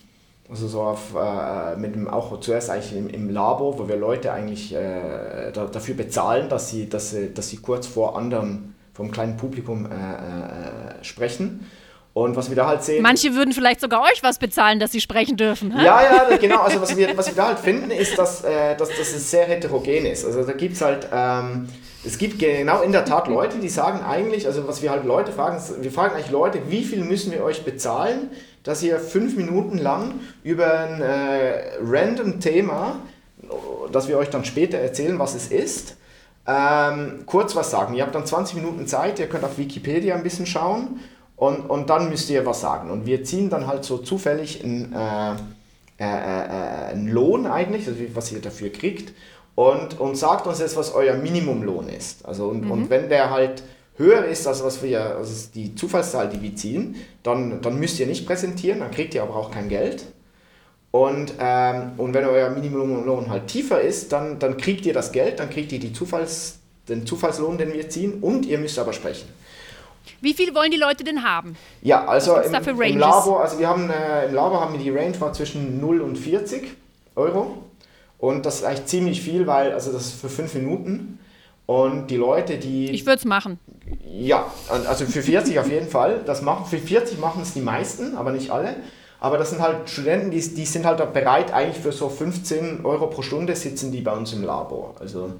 also 0.49 0.67
so 0.67 0.81
auf, 0.81 1.15
äh, 1.15 1.75
mit 1.77 1.95
dem, 1.95 2.07
auch 2.07 2.39
zuerst 2.39 2.69
eigentlich 2.69 2.95
im, 2.95 3.09
im 3.09 3.29
Labor, 3.29 3.79
wo 3.79 3.87
wir 3.87 3.95
Leute 3.95 4.31
eigentlich 4.31 4.73
äh, 4.73 5.51
da, 5.51 5.65
dafür 5.65 5.95
bezahlen, 5.95 6.49
dass 6.49 6.69
sie, 6.69 6.89
dass, 6.89 7.11
sie, 7.11 7.33
dass 7.33 7.49
sie 7.49 7.57
kurz 7.57 7.87
vor 7.87 8.17
anderen, 8.17 8.75
vom 8.93 9.11
kleinen 9.11 9.37
Publikum 9.37 9.85
äh, 9.85 9.89
äh 9.89 11.03
sprechen. 11.03 11.65
Und 12.13 12.35
was 12.35 12.49
wir 12.49 12.55
da 12.55 12.67
halt 12.67 12.83
sehen. 12.83 13.01
Manche 13.01 13.33
würden 13.33 13.53
vielleicht 13.53 13.81
sogar 13.81 14.03
euch 14.03 14.21
was 14.21 14.37
bezahlen, 14.37 14.79
dass 14.79 14.91
sie 14.91 15.01
sprechen 15.01 15.35
dürfen. 15.35 15.75
Hä? 15.75 15.83
Ja, 15.83 16.03
ja, 16.03 16.37
genau. 16.37 16.61
Also 16.61 16.79
was 16.79 16.95
wir, 16.95 17.17
was 17.17 17.25
wir 17.25 17.33
da 17.33 17.47
halt 17.47 17.59
finden, 17.59 17.89
ist, 17.89 18.15
dass, 18.19 18.43
äh, 18.43 18.77
dass, 18.77 18.89
dass 18.89 18.99
es 19.13 19.31
sehr 19.31 19.45
heterogen 19.45 20.05
ist. 20.05 20.23
Also 20.23 20.43
da 20.43 20.53
gibt 20.53 20.75
es 20.75 20.81
halt. 20.81 21.07
Ähm, 21.11 21.67
es 22.05 22.17
gibt 22.17 22.39
genau 22.39 22.81
in 22.81 22.91
der 22.91 23.05
Tat 23.05 23.27
Leute, 23.27 23.59
die 23.59 23.69
sagen 23.69 24.01
eigentlich, 24.03 24.45
also 24.45 24.67
was 24.67 24.81
wir 24.81 24.91
halt 24.91 25.05
Leute 25.05 25.31
fragen, 25.31 25.61
wir 25.81 25.91
fragen 25.91 26.15
eigentlich 26.15 26.31
Leute, 26.31 26.59
wie 26.69 26.83
viel 26.83 27.03
müssen 27.03 27.31
wir 27.31 27.43
euch 27.43 27.63
bezahlen, 27.63 28.29
dass 28.63 28.83
ihr 28.83 28.99
fünf 28.99 29.35
Minuten 29.35 29.77
lang 29.77 30.19
über 30.43 30.79
ein 30.79 31.01
äh, 31.01 31.77
random 31.81 32.39
Thema, 32.39 32.99
das 33.91 34.07
wir 34.07 34.17
euch 34.17 34.29
dann 34.29 34.45
später 34.45 34.77
erzählen, 34.77 35.19
was 35.19 35.35
es 35.35 35.47
ist, 35.47 35.95
ähm, 36.45 37.23
kurz 37.25 37.55
was 37.55 37.71
sagen. 37.71 37.93
Ihr 37.93 38.03
habt 38.03 38.15
dann 38.15 38.25
20 38.25 38.55
Minuten 38.55 38.85
Zeit, 38.87 39.19
ihr 39.19 39.27
könnt 39.27 39.43
auf 39.45 39.57
Wikipedia 39.57 40.15
ein 40.15 40.23
bisschen 40.23 40.45
schauen 40.45 40.99
und, 41.37 41.69
und 41.69 41.89
dann 41.89 42.09
müsst 42.09 42.29
ihr 42.29 42.45
was 42.45 42.61
sagen. 42.61 42.89
Und 42.91 43.05
wir 43.05 43.23
ziehen 43.23 43.49
dann 43.49 43.67
halt 43.67 43.85
so 43.85 43.97
zufällig 43.97 44.63
einen, 44.63 44.93
äh, 44.93 45.31
äh, 45.99 46.05
äh, 46.05 46.91
einen 46.91 47.07
Lohn 47.07 47.47
eigentlich, 47.47 47.87
also 47.87 47.99
was 48.13 48.31
ihr 48.31 48.41
dafür 48.41 48.71
kriegt, 48.71 49.13
und, 49.55 49.99
und 49.99 50.15
sagt 50.15 50.47
uns 50.47 50.59
jetzt, 50.59 50.75
was 50.75 50.93
euer 50.93 51.15
Minimumlohn 51.15 51.89
ist. 51.89 52.25
Also 52.25 52.47
und, 52.47 52.65
mhm. 52.65 52.71
und 52.71 52.89
wenn 52.89 53.09
der 53.09 53.29
halt 53.29 53.63
höher 53.97 54.25
ist, 54.25 54.47
als 54.47 54.63
was 54.63 54.81
wir, 54.81 55.17
also 55.17 55.49
die 55.53 55.75
Zufallszahl, 55.75 56.29
die 56.29 56.41
wir 56.41 56.55
ziehen, 56.55 56.95
dann, 57.21 57.61
dann 57.61 57.79
müsst 57.79 57.99
ihr 57.99 58.07
nicht 58.07 58.25
präsentieren, 58.25 58.79
dann 58.79 58.91
kriegt 58.91 59.13
ihr 59.13 59.21
aber 59.21 59.35
auch 59.35 59.51
kein 59.51 59.69
Geld. 59.69 60.05
Und, 60.91 61.33
ähm, 61.39 61.93
und 61.97 62.13
wenn 62.13 62.25
euer 62.25 62.49
Minimumlohn 62.51 63.29
halt 63.29 63.47
tiefer 63.47 63.81
ist, 63.81 64.11
dann, 64.11 64.37
dann 64.39 64.57
kriegt 64.57 64.85
ihr 64.85 64.93
das 64.93 65.11
Geld, 65.11 65.39
dann 65.39 65.49
kriegt 65.49 65.71
ihr 65.71 65.79
die 65.79 65.91
Zufalls, 65.91 66.59
den 66.87 67.05
Zufallslohn, 67.05 67.57
den 67.57 67.73
wir 67.73 67.89
ziehen, 67.89 68.19
und 68.21 68.45
ihr 68.45 68.59
müsst 68.59 68.77
aber 68.77 68.93
sprechen. 68.93 69.27
Wie 70.21 70.33
viel 70.33 70.53
wollen 70.53 70.69
die 70.69 70.77
Leute 70.77 71.03
denn 71.03 71.23
haben? 71.23 71.55
Ja, 71.81 72.05
also 72.05 72.37
im, 72.37 72.53
im, 72.53 72.97
Labor, 72.97 73.41
also 73.41 73.57
wir 73.57 73.67
haben 73.67 73.89
äh, 73.89 74.25
im 74.25 74.33
Labor 74.33 74.61
haben 74.61 74.73
wir 74.73 74.79
die 74.79 74.89
Range 74.89 75.19
war 75.19 75.33
zwischen 75.33 75.79
0 75.79 76.01
und 76.01 76.17
40 76.17 76.75
Euro. 77.15 77.63
Und 78.23 78.45
das 78.45 78.55
ist 78.55 78.63
eigentlich 78.63 78.85
ziemlich 78.85 79.21
viel, 79.21 79.47
weil, 79.47 79.73
also 79.73 79.91
das 79.91 80.05
ist 80.05 80.21
für 80.21 80.29
fünf 80.29 80.53
Minuten. 80.53 81.19
Und 81.65 82.07
die 82.07 82.15
Leute, 82.15 82.57
die. 82.57 82.89
Ich 82.89 83.05
würde 83.05 83.17
es 83.17 83.25
machen. 83.25 83.59
Ja, 84.09 84.49
also 84.69 85.05
für 85.05 85.21
40 85.21 85.59
auf 85.59 85.69
jeden 85.69 85.89
Fall. 85.89 86.21
Das 86.25 86.41
machen, 86.41 86.65
für 86.65 86.77
40 86.77 87.19
machen 87.19 87.41
es 87.41 87.53
die 87.53 87.59
meisten, 87.59 88.15
aber 88.15 88.31
nicht 88.31 88.49
alle. 88.49 88.77
Aber 89.19 89.37
das 89.37 89.49
sind 89.49 89.61
halt 89.61 89.89
Studenten, 89.89 90.31
die, 90.31 90.39
die 90.39 90.65
sind 90.65 90.85
halt 90.85 90.99
bereit, 91.11 91.51
eigentlich 91.51 91.83
für 91.83 91.91
so 91.91 92.07
15 92.07 92.85
Euro 92.85 93.07
pro 93.07 93.23
Stunde 93.23 93.57
sitzen 93.57 93.91
die 93.91 93.99
bei 93.99 94.13
uns 94.13 94.31
im 94.31 94.45
Labor. 94.45 94.95
Also 95.01 95.33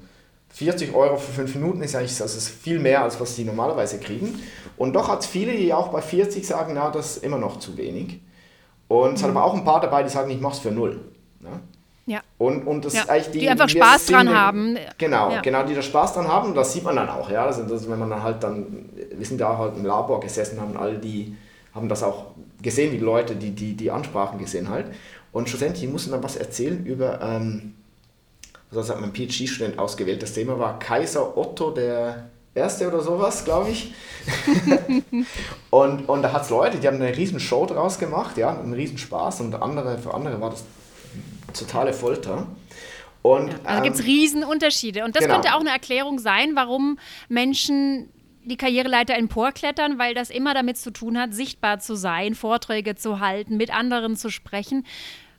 40 0.50 0.94
Euro 0.94 1.16
für 1.16 1.32
5 1.32 1.54
Minuten 1.54 1.82
ist 1.82 1.96
eigentlich 1.96 2.18
das 2.18 2.36
ist 2.36 2.50
viel 2.50 2.80
mehr, 2.80 3.02
als 3.02 3.18
was 3.18 3.34
die 3.34 3.44
normalerweise 3.44 3.98
kriegen. 3.98 4.38
Und 4.76 4.92
doch 4.92 5.08
hat 5.08 5.20
es 5.20 5.26
viele, 5.26 5.56
die 5.56 5.72
auch 5.72 5.88
bei 5.88 6.02
40 6.02 6.46
sagen, 6.46 6.74
na, 6.74 6.90
das 6.90 7.16
ist 7.16 7.24
immer 7.24 7.38
noch 7.38 7.58
zu 7.60 7.78
wenig. 7.78 8.20
Und 8.88 9.14
es 9.14 9.22
mhm. 9.22 9.24
hat 9.24 9.30
aber 9.30 9.44
auch 9.44 9.54
ein 9.54 9.64
paar 9.64 9.80
dabei, 9.80 10.02
die 10.02 10.10
sagen, 10.10 10.30
ich 10.30 10.40
mache 10.42 10.52
es 10.52 10.58
für 10.58 10.70
null. 10.70 11.00
Ja? 11.42 11.60
Und, 12.36 12.66
und 12.66 12.84
das 12.84 12.94
ja. 12.94 13.04
eigentlich 13.08 13.30
die, 13.30 13.38
die 13.40 13.48
einfach 13.48 13.68
Spaß 13.68 14.06
dran 14.06 14.34
haben. 14.34 14.76
Genau, 14.98 15.30
ja. 15.30 15.40
genau, 15.40 15.64
die 15.64 15.74
da 15.74 15.82
Spaß 15.82 16.14
dran 16.14 16.26
haben. 16.26 16.54
Das 16.54 16.72
sieht 16.72 16.82
man 16.82 16.96
dann 16.96 17.08
auch, 17.08 17.30
ja. 17.30 17.46
Also 17.46 17.62
das, 17.62 17.88
wenn 17.88 17.98
man 17.98 18.10
dann 18.10 18.22
halt 18.22 18.42
dann, 18.42 18.88
wir 19.12 19.24
sind 19.24 19.40
da 19.40 19.56
halt 19.56 19.76
im 19.76 19.84
Labor 19.84 20.20
gesessen, 20.20 20.60
haben 20.60 20.76
all 20.76 20.98
die, 20.98 21.36
haben 21.74 21.88
das 21.88 22.02
auch 22.02 22.26
gesehen, 22.60 22.92
wie 22.92 22.98
die 22.98 23.04
Leute, 23.04 23.36
die, 23.36 23.52
die, 23.52 23.74
die 23.74 23.90
Ansprachen 23.90 24.38
gesehen 24.38 24.68
halt. 24.68 24.86
Und 25.32 25.48
schlussendlich 25.48 25.88
mussten 25.90 26.10
dann 26.10 26.22
was 26.22 26.36
erzählen 26.36 26.84
über, 26.84 27.20
ähm, 27.22 27.74
was 28.70 28.90
hat 28.90 29.00
mein 29.00 29.12
PhD-Student 29.12 29.78
ausgewählt. 29.78 30.22
Das 30.22 30.32
Thema 30.32 30.58
war 30.58 30.78
Kaiser 30.80 31.36
Otto 31.36 31.70
der 31.70 32.30
Erste 32.54 32.88
oder 32.88 33.00
sowas, 33.00 33.44
glaube 33.44 33.70
ich. 33.70 33.94
und, 35.70 36.08
und 36.08 36.22
da 36.22 36.32
hat 36.32 36.42
es 36.42 36.50
Leute, 36.50 36.78
die 36.78 36.86
haben 36.86 36.96
eine 36.96 37.16
riesen 37.16 37.40
Show 37.40 37.66
draus 37.66 37.98
gemacht, 37.98 38.36
ja, 38.36 38.56
einen 38.56 38.72
riesen 38.72 38.98
Spaß 38.98 39.40
und 39.40 39.54
andere, 39.60 39.98
für 39.98 40.14
andere 40.14 40.40
war 40.40 40.50
das 40.50 40.64
totale 41.54 41.92
Folter. 41.92 42.46
Und, 43.22 43.48
ja, 43.48 43.58
also 43.64 43.78
ähm, 43.78 43.82
gibt 43.84 43.96
es 43.96 44.04
Riesenunterschiede. 44.04 45.04
Und 45.04 45.16
das 45.16 45.22
genau. 45.22 45.34
könnte 45.34 45.54
auch 45.54 45.60
eine 45.60 45.70
Erklärung 45.70 46.18
sein, 46.18 46.50
warum 46.54 46.98
Menschen 47.28 48.10
die 48.44 48.56
Karriereleiter 48.56 49.14
emporklettern, 49.16 49.98
weil 49.98 50.14
das 50.14 50.30
immer 50.30 50.52
damit 50.52 50.76
zu 50.76 50.90
tun 50.90 51.18
hat, 51.18 51.32
sichtbar 51.32 51.78
zu 51.78 51.94
sein, 51.94 52.34
Vorträge 52.34 52.94
zu 52.94 53.20
halten, 53.20 53.56
mit 53.56 53.74
anderen 53.74 54.16
zu 54.16 54.28
sprechen. 54.28 54.84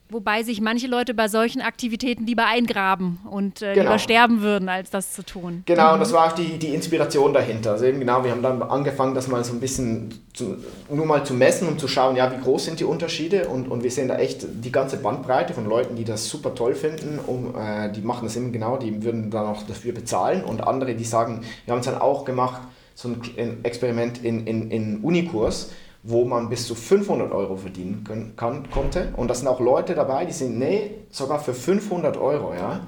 Wobei 0.10 0.44
sich 0.44 0.62
manche 0.62 0.86
Leute 0.86 1.16
bei 1.16 1.28
solchen 1.28 1.62
Aktivitäten 1.62 2.28
lieber 2.28 2.46
eingraben 2.46 3.20
und 3.30 3.64
äh, 3.64 3.74
genau. 3.74 3.86
lieber 3.86 4.00
sterben 4.00 4.42
würden, 4.42 4.70
als 4.70 4.92
das 4.92 5.14
zu 5.14 5.24
tun. 5.24 5.64
Genau, 5.66 5.94
und 5.94 6.00
das 6.00 6.14
war 6.14 6.28
auch 6.28 6.32
die, 6.34 6.60
die 6.60 6.76
Inspiration 6.76 7.34
dahinter. 7.34 7.72
Also 7.72 7.86
eben 7.86 8.00
genau, 8.00 8.24
wir 8.24 8.30
haben 8.30 8.44
dann 8.44 8.62
angefangen, 8.62 9.16
das 9.16 9.28
mal 9.28 9.44
so 9.44 9.54
ein 9.54 9.60
bisschen 9.60 10.14
zu, 10.34 10.58
nur 10.92 11.08
mal 11.08 11.26
zu 11.26 11.34
messen 11.34 11.68
und 11.68 11.80
zu 11.80 11.88
schauen, 11.88 12.16
ja, 12.16 12.32
wie 12.32 12.40
groß 12.40 12.66
sind 12.66 12.80
die 12.80 12.84
Unterschiede 12.84 13.48
und, 13.48 13.68
und 13.68 13.84
wir 13.84 13.90
sehen 13.90 14.08
da 14.08 14.18
echt 14.18 14.46
die 14.48 14.72
ganze 14.72 14.98
Bandbreite 14.98 15.54
von 15.54 15.66
Leuten, 15.66 15.96
die 15.96 16.04
das 16.04 16.30
super 16.30 16.54
toll 16.54 16.76
finden, 16.76 17.20
um, 17.26 17.56
äh, 17.56 17.92
die 17.92 18.02
machen 18.02 18.26
das 18.26 18.36
eben 18.36 18.52
genau, 18.52 18.78
die 18.78 19.04
würden 19.04 19.32
dann 19.32 19.48
auch 19.48 19.64
dafür 19.64 19.94
bezahlen 19.94 20.44
und 20.44 20.68
andere, 20.68 20.94
die 20.94 21.04
sagen, 21.04 21.42
wir 21.66 21.72
haben 21.72 21.80
es 21.80 21.86
dann 21.88 21.98
auch 21.98 22.26
gemacht, 22.26 22.62
so 22.94 23.10
ein 23.10 23.64
Experiment 23.64 24.24
in, 24.24 24.48
in, 24.48 24.72
in 24.72 25.00
Unikurs, 25.02 25.72
wo 26.08 26.24
man 26.24 26.50
bis 26.50 26.68
zu 26.68 26.76
500 26.76 27.32
Euro 27.32 27.58
verdienen 27.58 28.04
können, 28.04 28.36
kann, 28.36 28.70
konnte. 28.70 29.14
Und 29.18 29.28
da 29.28 29.34
sind 29.34 29.48
auch 29.48 29.60
Leute 29.60 29.96
dabei, 29.96 30.26
die 30.26 30.34
sind, 30.34 30.60
nee, 30.60 30.92
sogar 31.10 31.40
für 31.40 31.54
500 31.54 32.16
Euro, 32.18 32.54
ja, 32.54 32.82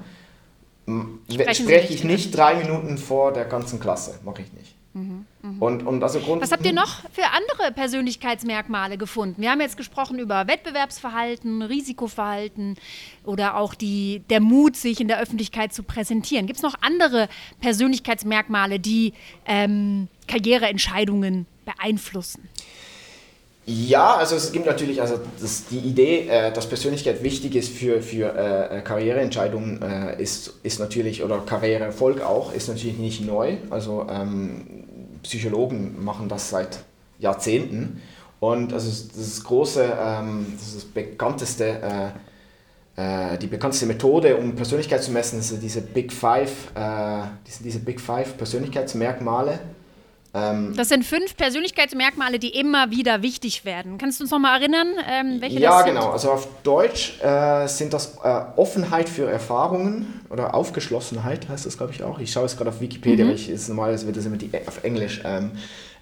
Sprechen 1.30 1.66
spreche 1.66 1.92
ich 1.92 2.04
nicht 2.04 2.34
drei 2.34 2.54
Minuten 2.54 2.96
vor 2.96 3.32
der 3.32 3.44
ganzen 3.44 3.78
Klasse, 3.78 4.18
mache 4.24 4.42
ich 4.42 4.52
nicht. 4.54 4.74
Mhm, 4.94 5.26
mh. 5.42 5.56
und, 5.60 5.86
und 5.86 6.02
also 6.02 6.18
Grund, 6.18 6.40
Was 6.40 6.50
habt 6.50 6.64
ihr 6.64 6.72
noch 6.72 7.02
für 7.12 7.24
andere 7.24 7.72
Persönlichkeitsmerkmale 7.72 8.96
gefunden? 8.96 9.42
Wir 9.42 9.50
haben 9.50 9.60
jetzt 9.60 9.76
gesprochen 9.76 10.18
über 10.18 10.46
Wettbewerbsverhalten, 10.46 11.60
Risikoverhalten 11.60 12.76
oder 13.24 13.56
auch 13.56 13.74
die, 13.74 14.22
der 14.30 14.40
Mut, 14.40 14.76
sich 14.76 15.00
in 15.00 15.08
der 15.08 15.20
Öffentlichkeit 15.20 15.74
zu 15.74 15.82
präsentieren. 15.82 16.46
Gibt 16.46 16.56
es 16.56 16.62
noch 16.62 16.76
andere 16.80 17.28
Persönlichkeitsmerkmale, 17.60 18.80
die 18.80 19.12
ähm, 19.44 20.08
Karriereentscheidungen 20.26 21.46
beeinflussen? 21.66 22.48
Ja, 23.70 24.16
also 24.16 24.34
es 24.34 24.50
gibt 24.50 24.64
natürlich, 24.64 25.02
also 25.02 25.20
das, 25.38 25.66
die 25.66 25.80
Idee, 25.80 26.26
äh, 26.26 26.50
dass 26.50 26.66
Persönlichkeit 26.66 27.22
wichtig 27.22 27.54
ist 27.54 27.68
für, 27.68 28.00
für 28.00 28.34
äh, 28.34 28.80
Karriereentscheidungen, 28.80 29.82
äh, 29.82 30.22
ist, 30.22 30.54
ist 30.62 30.80
natürlich, 30.80 31.22
oder 31.22 31.40
Karriereerfolg 31.40 32.22
auch, 32.22 32.54
ist 32.54 32.68
natürlich 32.68 32.96
nicht 32.96 33.26
neu. 33.26 33.58
Also 33.68 34.06
ähm, 34.08 34.84
Psychologen 35.22 36.02
machen 36.02 36.30
das 36.30 36.48
seit 36.48 36.78
Jahrzehnten. 37.18 38.00
Und 38.40 38.72
also 38.72 38.88
das 39.14 39.44
große, 39.44 39.84
ähm, 39.84 40.46
das, 40.58 40.72
das 40.72 40.84
bekannteste, 40.86 42.14
äh, 42.96 43.34
äh, 43.34 43.36
die 43.36 43.48
bekannteste 43.48 43.84
Methode, 43.84 44.38
um 44.38 44.54
Persönlichkeit 44.54 45.02
zu 45.02 45.10
messen, 45.10 45.40
ist 45.40 45.54
diese 45.60 45.82
Big 45.82 46.10
Five, 46.10 46.72
äh, 46.74 47.20
diese, 47.46 47.62
diese 47.62 47.80
Big 47.80 48.00
Five 48.00 48.38
Persönlichkeitsmerkmale. 48.38 49.58
Ähm, 50.34 50.74
das 50.76 50.88
sind 50.88 51.04
fünf 51.04 51.36
Persönlichkeitsmerkmale, 51.36 52.38
die 52.38 52.50
immer 52.50 52.90
wieder 52.90 53.22
wichtig 53.22 53.64
werden. 53.64 53.98
Kannst 53.98 54.20
du 54.20 54.24
uns 54.24 54.30
noch 54.30 54.38
mal 54.38 54.58
erinnern, 54.58 54.88
ähm, 55.08 55.40
welche 55.40 55.58
ja, 55.58 55.70
das 55.70 55.84
sind? 55.84 55.94
Ja, 55.94 56.00
genau. 56.00 56.12
Also 56.12 56.30
auf 56.30 56.48
Deutsch 56.62 57.20
äh, 57.22 57.66
sind 57.66 57.92
das 57.92 58.16
äh, 58.22 58.40
Offenheit 58.56 59.08
für 59.08 59.30
Erfahrungen 59.30 60.20
oder 60.28 60.54
Aufgeschlossenheit 60.54 61.48
heißt 61.48 61.66
das, 61.66 61.78
glaube 61.78 61.92
ich, 61.92 62.02
auch. 62.02 62.18
Ich 62.18 62.30
schaue 62.30 62.44
es 62.44 62.56
gerade 62.56 62.70
auf 62.70 62.80
Wikipedia, 62.80 63.24
mhm. 63.24 63.30
weil 63.30 63.36
ich, 63.36 63.48
ist 63.48 63.68
normalerweise 63.68 64.06
wird 64.06 64.16
das 64.16 64.26
immer 64.26 64.36
die, 64.36 64.50
auf 64.66 64.84
Englisch. 64.84 65.22
Ähm, 65.24 65.52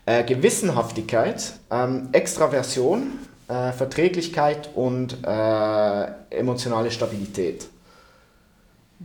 äh, 0.07 0.25
Gewissenhaftigkeit, 0.25 1.53
ähm, 1.71 2.09
Extraversion, 2.13 3.19
äh, 3.49 3.73
Verträglichkeit 3.73 4.71
und 4.75 5.19
äh, 5.25 6.07
emotionale 6.31 6.91
Stabilität. 6.91 7.69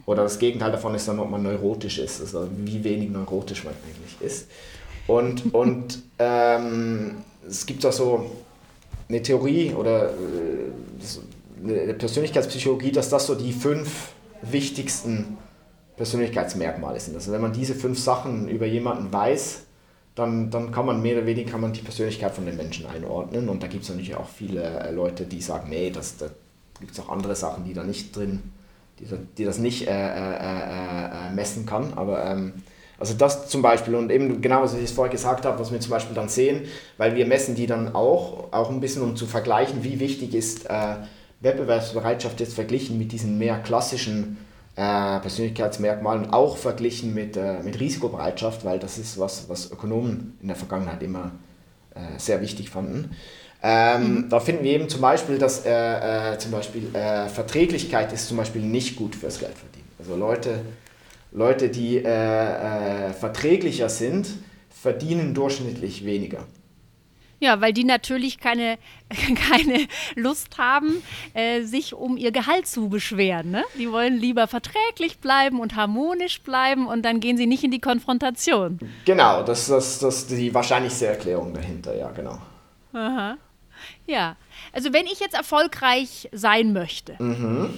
Oder 0.06 0.24
das 0.24 0.40
Gegenteil 0.40 0.72
davon 0.72 0.96
ist 0.96 1.08
dann, 1.08 1.20
ob 1.20 1.30
man 1.30 1.44
neurotisch 1.44 1.98
ist, 2.00 2.22
also 2.22 2.48
wie 2.56 2.84
wenig 2.84 3.10
neurotisch 3.10 3.64
man 3.64 3.74
eigentlich 3.86 4.22
ist. 4.22 4.48
Und, 5.08 5.54
und 5.54 6.04
ähm, 6.20 7.16
es 7.48 7.66
gibt 7.66 7.86
auch 7.86 7.92
so 7.92 8.32
eine 9.10 9.22
Theorie 9.22 9.74
oder 9.74 10.10
äh, 10.10 10.14
eine 11.64 11.94
Persönlichkeitspsychologie, 11.94 12.92
dass 12.92 13.10
das 13.10 13.28
so 13.28 13.36
die 13.36 13.54
fünf 13.54 14.10
wichtigsten 14.42 15.38
Persönlichkeitsmerkmale 15.98 17.00
sind. 17.00 17.16
Also 17.16 17.32
wenn 17.32 17.42
man 17.42 17.54
diese 17.54 17.76
fünf 17.76 18.00
Sachen 18.00 18.48
über 18.48 18.66
jemanden 18.66 19.12
weiß, 19.12 19.64
dann, 20.16 20.50
dann 20.50 20.72
kann 20.72 20.86
man 20.86 21.02
mehr 21.02 21.18
oder 21.18 21.26
weniger 21.26 21.52
kann 21.52 21.62
man 21.62 21.74
die 21.74 21.82
Persönlichkeit 21.82 22.34
von 22.34 22.46
den 22.46 22.58
Menschen 22.58 22.86
einordnen. 22.86 23.50
Und 23.50 23.64
da 23.64 23.68
gibt 23.68 23.84
es 23.84 23.90
natürlich 23.90 24.16
auch 24.16 24.28
viele 24.28 24.64
äh, 24.64 24.92
Leute, 24.92 25.26
die 25.26 25.42
sagen, 25.42 25.70
nee, 25.70 25.90
das, 25.90 26.18
da 26.18 26.28
gibt 26.80 26.92
es 26.92 27.00
auch 27.00 27.10
andere 27.10 27.36
Sachen, 27.36 27.66
die 27.66 27.74
da 27.74 27.84
nicht 27.84 28.16
drin, 28.16 28.42
die, 29.00 29.06
die 29.38 29.46
das 29.46 29.58
nicht 29.58 29.88
äh, 29.88 29.92
äh, 29.92 31.30
äh, 31.30 31.34
messen 31.34 31.66
kann. 31.66 31.94
Aber 31.96 32.26
ähm, 32.26 32.54
also 33.02 33.16
das 33.16 33.50
zum 33.50 33.64
Beispiel 33.64 33.96
und 33.96 34.12
eben 34.12 34.42
genau, 34.42 34.62
was 34.62 34.76
ich 34.76 34.94
vorher 34.94 35.12
gesagt 35.12 35.46
habe, 35.46 35.60
was 35.60 35.72
wir 35.72 35.80
zum 35.80 35.90
Beispiel 35.90 36.16
dann 36.16 36.30
sehen, 36.30 36.68
weil 36.98 37.16
wir 37.16 37.26
messen 37.26 37.56
die 37.56 37.66
dann 37.66 37.96
auch, 37.96 38.54
auch 38.54 38.70
ein 38.70 38.80
bisschen, 38.80 39.02
um 39.02 39.16
zu 39.16 39.26
vergleichen, 39.26 39.84
wie 39.84 40.00
wichtig 40.00 40.36
ist 40.36 40.70
äh, 40.70 40.98
Wettbewerbsbereitschaft 41.42 42.40
jetzt 42.40 42.54
verglichen 42.54 43.00
mit 43.00 43.12
diesen 43.12 43.40
mehr 43.40 43.58
klassischen 43.58 44.38
äh, 44.76 45.20
Persönlichkeitsmerkmalen, 45.20 46.30
auch 46.30 46.58
verglichen 46.58 47.16
mit, 47.16 47.36
äh, 47.36 47.64
mit 47.64 47.80
Risikobereitschaft, 47.80 48.64
weil 48.66 48.78
das 48.78 49.00
ist 49.00 49.20
was, 49.20 49.50
was 49.50 49.72
Ökonomen 49.72 50.38
in 50.40 50.48
der 50.48 50.56
Vergangenheit 50.56 51.02
immer 51.02 51.32
äh, 51.96 52.20
sehr 52.20 52.40
wichtig 52.40 52.70
fanden. 52.70 53.16
Ähm, 53.64 54.16
mhm. 54.16 54.30
Da 54.30 54.40
finden 54.40 54.64
wir 54.64 54.74
eben 54.74 54.90
zum 54.90 55.02
Beispiel, 55.02 55.40
dass 55.40 55.66
äh, 55.66 56.34
äh, 56.34 56.38
zum 56.38 56.52
Beispiel 56.52 56.88
Verträglichkeit 56.92 58.14
ist 58.14 58.28
zum 58.28 58.38
Beispiel 58.38 58.62
nicht 58.62 58.96
gut 58.96 59.16
fürs 59.16 59.40
Geldverdienen. 59.40 59.88
Also 59.98 60.16
Leute, 60.16 60.62
Leute, 61.32 61.70
die 61.70 61.98
äh, 61.98 63.10
äh, 63.10 63.14
verträglicher 63.14 63.90
sind, 63.90 64.28
verdienen 64.70 65.34
durchschnittlich 65.34 66.06
weniger. 66.06 66.46
Ja, 67.40 67.60
weil 67.60 67.74
die 67.74 67.86
natürlich 67.86 68.38
keine, 68.40 68.78
keine 69.50 69.88
Lust 70.16 70.58
haben, 70.60 71.02
äh, 71.34 71.64
sich 71.64 71.94
um 71.94 72.18
ihr 72.18 72.32
Gehalt 72.32 72.68
zu 72.68 72.90
beschweren. 72.90 73.50
Ne? 73.50 73.64
Die 73.80 73.92
wollen 73.92 74.18
lieber 74.18 74.48
verträglich 74.48 75.20
bleiben 75.20 75.60
und 75.60 75.76
harmonisch 75.76 76.42
bleiben 76.42 76.86
und 76.86 77.04
dann 77.04 77.20
gehen 77.20 77.38
sie 77.38 77.48
nicht 77.48 77.64
in 77.64 77.72
die 77.72 77.80
Konfrontation. 77.80 78.80
Genau, 79.06 79.42
das, 79.42 79.68
das, 79.68 80.00
das 80.00 80.18
ist 80.18 80.32
die 80.32 80.54
wahrscheinlichste 80.54 81.08
Erklärung 81.08 81.54
dahinter, 81.54 81.98
ja, 81.98 82.12
genau. 82.12 82.38
Aha. 82.94 83.38
Ja, 84.06 84.36
also 84.74 84.94
wenn 84.94 85.08
ich 85.08 85.20
jetzt 85.20 85.34
erfolgreich 85.34 86.30
sein 86.32 86.74
möchte, 86.74 87.16
mhm 87.18 87.74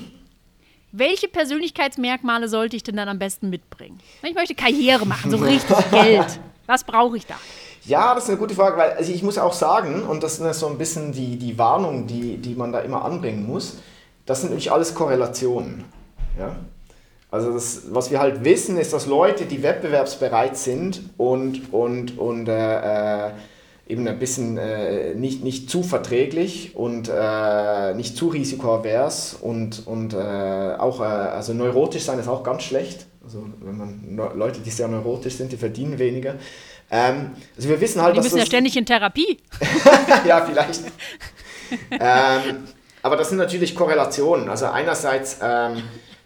welche 0.94 1.28
Persönlichkeitsmerkmale 1.28 2.48
sollte 2.48 2.76
ich 2.76 2.84
denn 2.84 2.96
dann 2.96 3.10
am 3.10 3.20
besten 3.20 3.50
mitbringen? 3.50 4.00
Ich 4.22 4.36
möchte 4.36 4.54
Karriere 4.56 5.06
machen, 5.06 5.32
so 5.32 5.38
richtig 5.38 5.76
Geld. 5.92 6.40
Was 6.68 6.84
brauche 6.84 7.18
ich 7.18 7.26
da? 7.26 7.36
Ja, 7.86 8.14
das 8.14 8.26
ist 8.26 8.30
eine 8.30 8.40
gute 8.40 8.56
Frage, 8.56 8.78
weil 8.78 8.92
also 8.92 9.12
ich 9.12 9.24
muss 9.24 9.38
auch 9.38 9.52
sagen, 9.52 10.04
und 10.04 10.24
das 10.24 10.40
ist 10.40 10.60
so 10.60 10.68
ein 10.68 10.78
bisschen 10.78 11.12
die, 11.12 11.36
die 11.38 11.58
Warnung, 11.58 12.08
die, 12.08 12.38
die 12.38 12.56
man 12.56 12.72
da 12.72 12.80
immer 12.80 13.04
anbringen 13.04 13.46
muss, 13.46 13.80
das 14.26 14.40
sind 14.40 14.52
nämlich 14.52 14.72
alles 14.72 14.96
Korrelationen. 14.96 15.84
Ja? 16.40 16.56
Also 17.30 17.52
das, 17.52 17.82
was 17.90 18.12
wir 18.12 18.20
halt 18.20 18.46
wissen, 18.46 18.78
ist, 18.78 18.94
dass 18.94 19.08
Leute, 19.08 19.46
die 19.46 19.64
wettbewerbsbereit 19.64 20.56
sind 20.56 21.02
und, 21.18 21.74
und, 21.74 22.18
und 22.20 22.48
äh, 22.48 23.28
äh 23.28 23.32
eben 23.88 24.08
ein 24.08 24.18
bisschen 24.18 24.58
äh, 24.58 25.14
nicht, 25.14 25.44
nicht 25.44 25.70
zu 25.70 25.84
verträglich 25.84 26.76
und 26.76 27.10
äh, 27.14 27.94
nicht 27.96 28.16
zu 28.16 28.30
risikoavers 28.30 29.36
und, 29.40 29.86
und 29.86 30.14
äh, 30.14 30.18
auch, 30.18 31.02
äh, 31.02 31.04
also 31.04 31.54
neurotisch 31.54 32.04
sein 32.04 32.18
ist 32.20 32.28
auch 32.28 32.44
ganz 32.44 32.64
schlecht. 32.64 33.06
Also 33.24 33.46
wenn 33.62 33.78
man 33.78 34.36
Leute, 34.36 34.60
die 34.62 34.70
sehr 34.70 34.88
neurotisch 34.88 35.36
sind, 35.36 35.52
die 35.52 35.58
verdienen 35.58 36.00
weniger. 36.00 36.36
Ähm, 36.92 37.32
also 37.56 37.70
wir 37.70 37.80
wissen 37.82 38.02
halt, 38.02 38.16
die 38.16 38.22
müssen 38.22 38.38
ja 38.38 38.46
ständig 38.46 38.78
in 38.78 38.86
Therapie. 38.86 39.40
ja, 40.28 40.46
vielleicht. 40.46 40.82
ähm, 41.92 42.68
aber 43.02 43.18
das 43.18 43.30
sind 43.30 43.38
natürlich 43.38 43.76
Korrelationen. 43.76 44.50
Also 44.50 44.68
einerseits 44.68 45.38
ähm, 45.42 45.84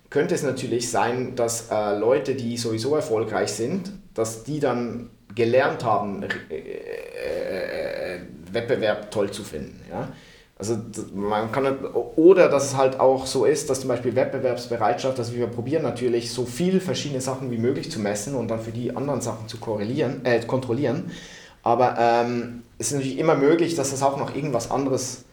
könnte 0.09 0.35
es 0.35 0.43
natürlich 0.43 0.89
sein, 0.89 1.35
dass 1.35 1.69
äh, 1.71 1.97
Leute, 1.97 2.35
die 2.35 2.57
sowieso 2.57 2.95
erfolgreich 2.95 3.51
sind, 3.51 3.91
dass 4.13 4.43
die 4.43 4.59
dann 4.59 5.09
gelernt 5.37 5.83
haben, 5.83 6.23
äh, 6.49 6.55
äh, 6.55 8.19
Wettbewerb 8.51 9.11
toll 9.11 9.31
zu 9.31 9.43
finden. 9.43 9.79
Ja? 9.89 10.09
Also 10.57 10.75
man 11.13 11.51
kann 11.51 11.77
oder 12.15 12.49
dass 12.49 12.65
es 12.65 12.75
halt 12.75 12.99
auch 12.99 13.27
so 13.27 13.45
ist, 13.45 13.69
dass 13.69 13.81
zum 13.81 13.89
Beispiel 13.89 14.15
Wettbewerbsbereitschaft, 14.15 15.19
dass 15.19 15.33
wir 15.35 15.45
probieren 15.45 15.83
natürlich 15.83 16.31
so 16.31 16.45
viel 16.45 16.79
verschiedene 16.79 17.21
Sachen 17.21 17.51
wie 17.51 17.59
möglich 17.59 17.91
zu 17.91 17.99
messen 17.99 18.33
und 18.33 18.47
dann 18.47 18.59
für 18.59 18.71
die 18.71 18.95
anderen 18.95 19.21
Sachen 19.21 19.47
zu 19.47 19.57
korrelieren, 19.57 20.25
äh, 20.25 20.39
kontrollieren. 20.39 21.11
Aber 21.61 21.95
ähm, 21.99 22.63
es 22.79 22.87
ist 22.87 22.93
natürlich 22.93 23.19
immer 23.19 23.35
möglich, 23.35 23.75
dass 23.75 23.91
das 23.91 24.01
auch 24.01 24.17
noch 24.17 24.35
irgendwas 24.35 24.71
anderes 24.71 25.25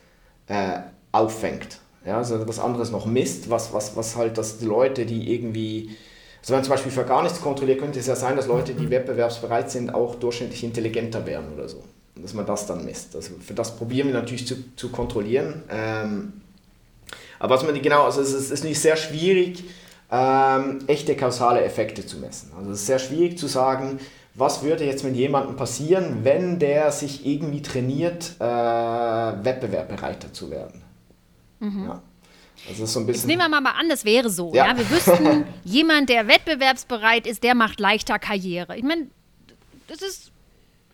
äh, 0.49 0.81
auffängt. 1.13 1.79
Ja, 2.05 2.19
also 2.19 2.47
was 2.47 2.59
anderes 2.59 2.91
noch 2.91 3.07
misst, 3.07 3.49
was, 3.49 3.73
was, 3.73 3.97
was 3.97 4.17
halt, 4.17 4.37
dass 4.37 4.59
die 4.59 4.67
Leute, 4.67 5.07
die 5.07 5.33
irgendwie, 5.35 5.97
also 6.45 6.53
wenn 6.53 6.59
man 6.59 6.65
zum 6.65 6.71
Beispiel 6.73 6.93
für 6.93 7.05
gar 7.05 7.23
nichts 7.23 7.41
kontrolliert, 7.41 7.81
könnte 7.81 7.99
es 7.99 8.07
ja 8.07 8.17
sein, 8.17 8.37
dass 8.37 8.47
Leute, 8.47 8.75
die 8.75 8.91
wettbewerbsbereit 8.91 9.71
sind, 9.71 9.95
auch 9.95 10.15
durchschnittlich 10.15 10.63
intelligenter 10.63 11.27
werden 11.27 11.47
oder 11.55 11.69
so 11.69 11.83
dass 12.17 12.35
man 12.35 12.47
das 12.47 12.67
dann 12.67 12.85
misst. 12.85 13.15
Also 13.17 13.35
für 13.41 13.55
das 13.55 13.77
probieren 13.77 14.09
wir 14.09 14.15
natürlich 14.15 14.47
zu, 14.47 14.57
zu 14.77 14.91
kontrollieren. 14.91 15.63
Ähm, 15.69 16.35
aber 17.39 17.57
was 17.57 17.65
man 17.65 17.81
genau, 17.81 18.05
also 18.05 18.21
es 18.21 18.33
ist, 18.33 18.51
ist 18.51 18.65
nicht 18.65 18.81
sehr 18.81 18.97
schwierig, 18.97 19.65
ähm, 20.11 20.79
echte 20.87 21.17
kausale 21.17 21.63
Effekte 21.65 22.07
zu 22.07 22.19
messen. 22.19 22.53
Also 22.57 22.71
es 22.71 22.81
ist 22.81 22.87
sehr 22.87 22.99
schwierig 22.99 23.37
zu 23.39 23.47
sagen, 23.47 23.99
was 24.35 24.63
würde 24.63 24.85
jetzt 24.85 25.05
mit 25.05 25.17
jemandem 25.17 25.57
passieren, 25.57 26.21
wenn 26.23 26.59
der 26.59 26.91
sich 26.93 27.27
irgendwie 27.27 27.63
trainiert, 27.63 28.37
äh, 28.39 28.45
wettbewerbbereiter 28.45 30.33
zu 30.33 30.51
werden. 30.51 30.83
Mhm. 31.61 31.85
Ja. 31.85 32.03
Also 32.69 32.87
so 32.87 33.01
Jetzt 33.01 33.27
nehmen 33.27 33.51
wir 33.51 33.61
mal 33.61 33.71
an, 33.73 33.89
das 33.89 34.05
wäre 34.05 34.31
so. 34.31 34.53
Ja. 34.55 34.69
ja. 34.69 34.77
Wir 34.77 34.89
wüssten, 34.91 35.45
jemand, 35.65 36.09
der 36.09 36.29
wettbewerbsbereit 36.29 37.27
ist, 37.27 37.43
der 37.43 37.55
macht 37.55 37.81
leichter 37.81 38.19
Karriere. 38.19 38.77
Ich 38.77 38.83
meine, 38.83 39.09
das 39.89 40.01
ist 40.01 40.33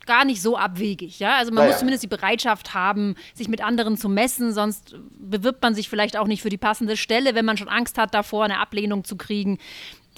gar 0.06 0.24
nicht 0.24 0.42
so 0.42 0.56
abwegig. 0.56 1.20
Ja? 1.20 1.36
Also 1.36 1.52
man 1.52 1.62
naja. 1.62 1.70
muss 1.70 1.78
zumindest 1.78 2.02
die 2.02 2.08
Bereitschaft 2.08 2.74
haben, 2.74 3.14
sich 3.34 3.48
mit 3.48 3.62
anderen 3.62 3.96
zu 3.96 4.08
messen, 4.08 4.52
sonst 4.52 4.96
bewirbt 5.18 5.62
man 5.62 5.74
sich 5.74 5.88
vielleicht 5.88 6.16
auch 6.16 6.26
nicht 6.26 6.42
für 6.42 6.48
die 6.48 6.58
passende 6.58 6.96
Stelle, 6.96 7.34
wenn 7.34 7.44
man 7.44 7.56
schon 7.56 7.68
Angst 7.68 7.98
hat 7.98 8.12
davor, 8.14 8.44
eine 8.44 8.58
Ablehnung 8.58 9.04
zu 9.04 9.16
kriegen. 9.16 9.58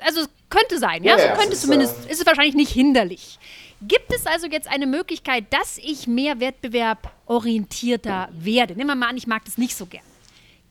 Also 0.02 0.22
es 0.22 0.28
könnte 0.48 0.78
sein, 0.78 1.04
ja, 1.04 1.16
ja, 1.16 1.24
ja 1.24 1.34
so 1.34 1.40
könnte 1.40 1.54
ist, 1.54 1.62
zumindest, 1.62 2.06
äh 2.06 2.12
ist 2.12 2.20
es 2.20 2.26
wahrscheinlich 2.26 2.54
nicht 2.54 2.72
hinderlich. 2.72 3.38
Gibt 3.82 4.12
es 4.14 4.26
also 4.26 4.46
jetzt 4.46 4.68
eine 4.68 4.86
Möglichkeit, 4.86 5.44
dass 5.50 5.76
ich 5.78 6.06
mehr 6.06 6.40
wettbewerborientierter 6.40 8.28
werde? 8.32 8.74
Nehmen 8.74 8.90
wir 8.90 8.94
mal 8.94 9.08
an, 9.08 9.16
ich 9.16 9.26
mag 9.26 9.44
das 9.44 9.58
nicht 9.58 9.76
so 9.76 9.86
gern. 9.86 10.04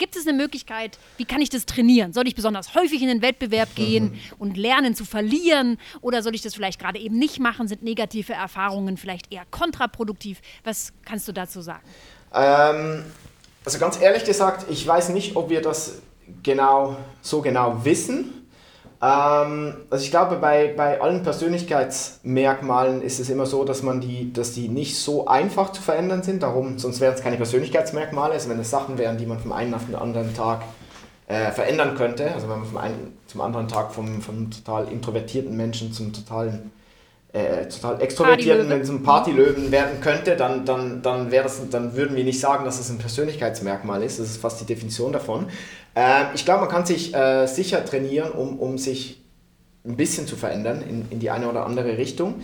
Gibt 0.02 0.16
es 0.16 0.26
eine 0.26 0.36
Möglichkeit, 0.36 0.98
wie 1.18 1.26
kann 1.26 1.42
ich 1.42 1.52
das 1.52 1.68
trainieren? 1.68 2.12
Soll 2.12 2.28
ich 2.28 2.34
besonders 2.34 2.74
häufig 2.74 3.04
in 3.04 3.08
den 3.08 3.22
Wettbewerb 3.22 3.76
gehen 3.76 4.06
mhm. 4.06 4.20
und 4.40 4.58
lernen 4.58 4.96
zu 4.96 5.06
verlieren? 5.06 5.78
Oder 6.02 6.24
soll 6.24 6.34
ich 6.34 6.42
das 6.42 6.56
vielleicht 6.56 6.80
gerade 6.80 6.98
eben 6.98 7.20
nicht 7.20 7.40
machen? 7.40 7.68
Sind 7.68 7.84
negative 7.84 8.34
Erfahrungen 8.34 8.98
vielleicht 8.98 9.32
eher 9.32 9.44
kontraproduktiv? 9.52 10.42
Was 10.64 10.92
kannst 11.06 11.28
du 11.28 11.34
dazu 11.34 11.62
sagen? 11.62 11.84
Ähm, 12.34 13.04
also 13.64 13.78
ganz 13.78 14.02
ehrlich 14.02 14.26
gesagt, 14.26 14.66
ich 14.72 14.88
weiß 14.88 15.10
nicht, 15.10 15.36
ob 15.36 15.52
wir 15.52 15.62
das 15.62 16.02
genau 16.42 16.98
so 17.22 17.42
genau 17.44 17.86
wissen. 17.86 18.41
Ähm, 19.02 19.74
also 19.90 20.04
ich 20.04 20.12
glaube, 20.12 20.36
bei, 20.36 20.74
bei 20.76 21.02
allen 21.02 21.24
Persönlichkeitsmerkmalen 21.24 23.02
ist 23.02 23.20
es 23.20 23.30
immer 23.30 23.46
so, 23.46 23.64
dass, 23.64 23.82
man 23.82 24.00
die, 24.00 24.32
dass 24.32 24.54
die 24.54 24.68
nicht 24.68 24.98
so 25.00 25.28
einfach 25.28 25.72
zu 25.72 25.82
verändern 25.82 26.22
sind. 26.24 26.44
Darum, 26.44 26.78
sonst 26.78 27.02
wären 27.02 27.14
es 27.14 27.22
keine 27.22 27.38
Persönlichkeitsmerkmale. 27.38 28.34
Also 28.34 28.50
wenn 28.50 28.60
es 28.60 28.70
Sachen 28.70 28.98
wären, 28.98 29.18
die 29.18 29.26
man 29.26 29.40
vom 29.40 29.52
einen 29.52 29.74
auf 29.74 29.86
den 29.86 29.96
anderen 29.96 30.34
Tag 30.36 30.62
äh, 31.28 31.52
verändern 31.52 31.96
könnte. 31.96 32.32
Also 32.34 32.48
wenn 32.50 32.60
man 32.60 32.68
vom 32.68 32.78
einen 32.78 33.18
zum 33.26 33.42
anderen 33.42 33.68
Tag 33.68 33.92
vom, 33.92 34.22
vom 34.22 34.52
total 34.52 34.88
introvertierten 34.90 35.56
Menschen 35.58 35.92
zum 35.94 36.14
totalen 36.14 36.72
äh, 37.34 37.68
total 37.70 38.02
extrovertierten, 38.02 38.70
wenn 38.70 38.82
es 38.82 38.90
ein 38.90 39.04
Partylöwen 39.04 39.72
werden 39.72 40.02
könnte, 40.02 40.36
dann, 40.36 40.66
dann, 40.66 41.02
dann, 41.02 41.32
das, 41.32 41.62
dann 41.70 41.96
würden 41.96 42.16
wir 42.18 42.26
nicht 42.26 42.42
sagen, 42.42 42.66
dass 42.66 42.76
es 42.76 42.88
das 42.88 42.90
ein 42.90 42.98
Persönlichkeitsmerkmal 42.98 44.04
ist. 44.04 44.20
Das 44.20 44.28
ist 44.28 44.42
fast 44.42 44.60
die 44.60 44.66
Definition 44.66 45.14
davon. 45.14 45.46
Äh, 45.96 46.34
ich 46.34 46.46
glaube, 46.46 46.62
man 46.62 46.70
kann 46.70 46.86
sich 46.86 47.14
äh, 47.14 47.46
sicher 47.48 47.84
trainieren, 47.86 48.32
um, 48.32 48.60
um 48.60 48.78
sich 48.78 49.22
ein 49.86 49.96
bisschen 49.96 50.28
zu 50.28 50.36
verändern 50.36 50.82
in, 50.82 51.06
in 51.10 51.20
die 51.20 51.32
eine 51.32 51.50
oder 51.50 51.66
andere 51.66 51.98
Richtung. 51.98 52.36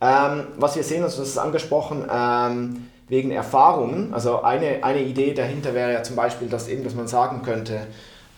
Ähm, 0.00 0.46
was 0.56 0.76
wir 0.76 0.82
sehen, 0.82 1.02
also 1.02 1.20
das 1.20 1.30
ist 1.30 1.38
angesprochen, 1.38 2.04
ähm, 2.10 2.86
wegen 3.08 3.30
Erfahrungen. 3.30 4.14
Also 4.14 4.42
eine, 4.42 4.82
eine 4.82 5.02
Idee 5.02 5.34
dahinter 5.34 5.74
wäre 5.74 5.92
ja 5.92 6.02
zum 6.02 6.16
Beispiel, 6.16 6.48
dass 6.48 6.68
eben, 6.68 6.84
dass 6.84 6.94
man 6.94 7.08
sagen 7.08 7.42
könnte, 7.42 7.86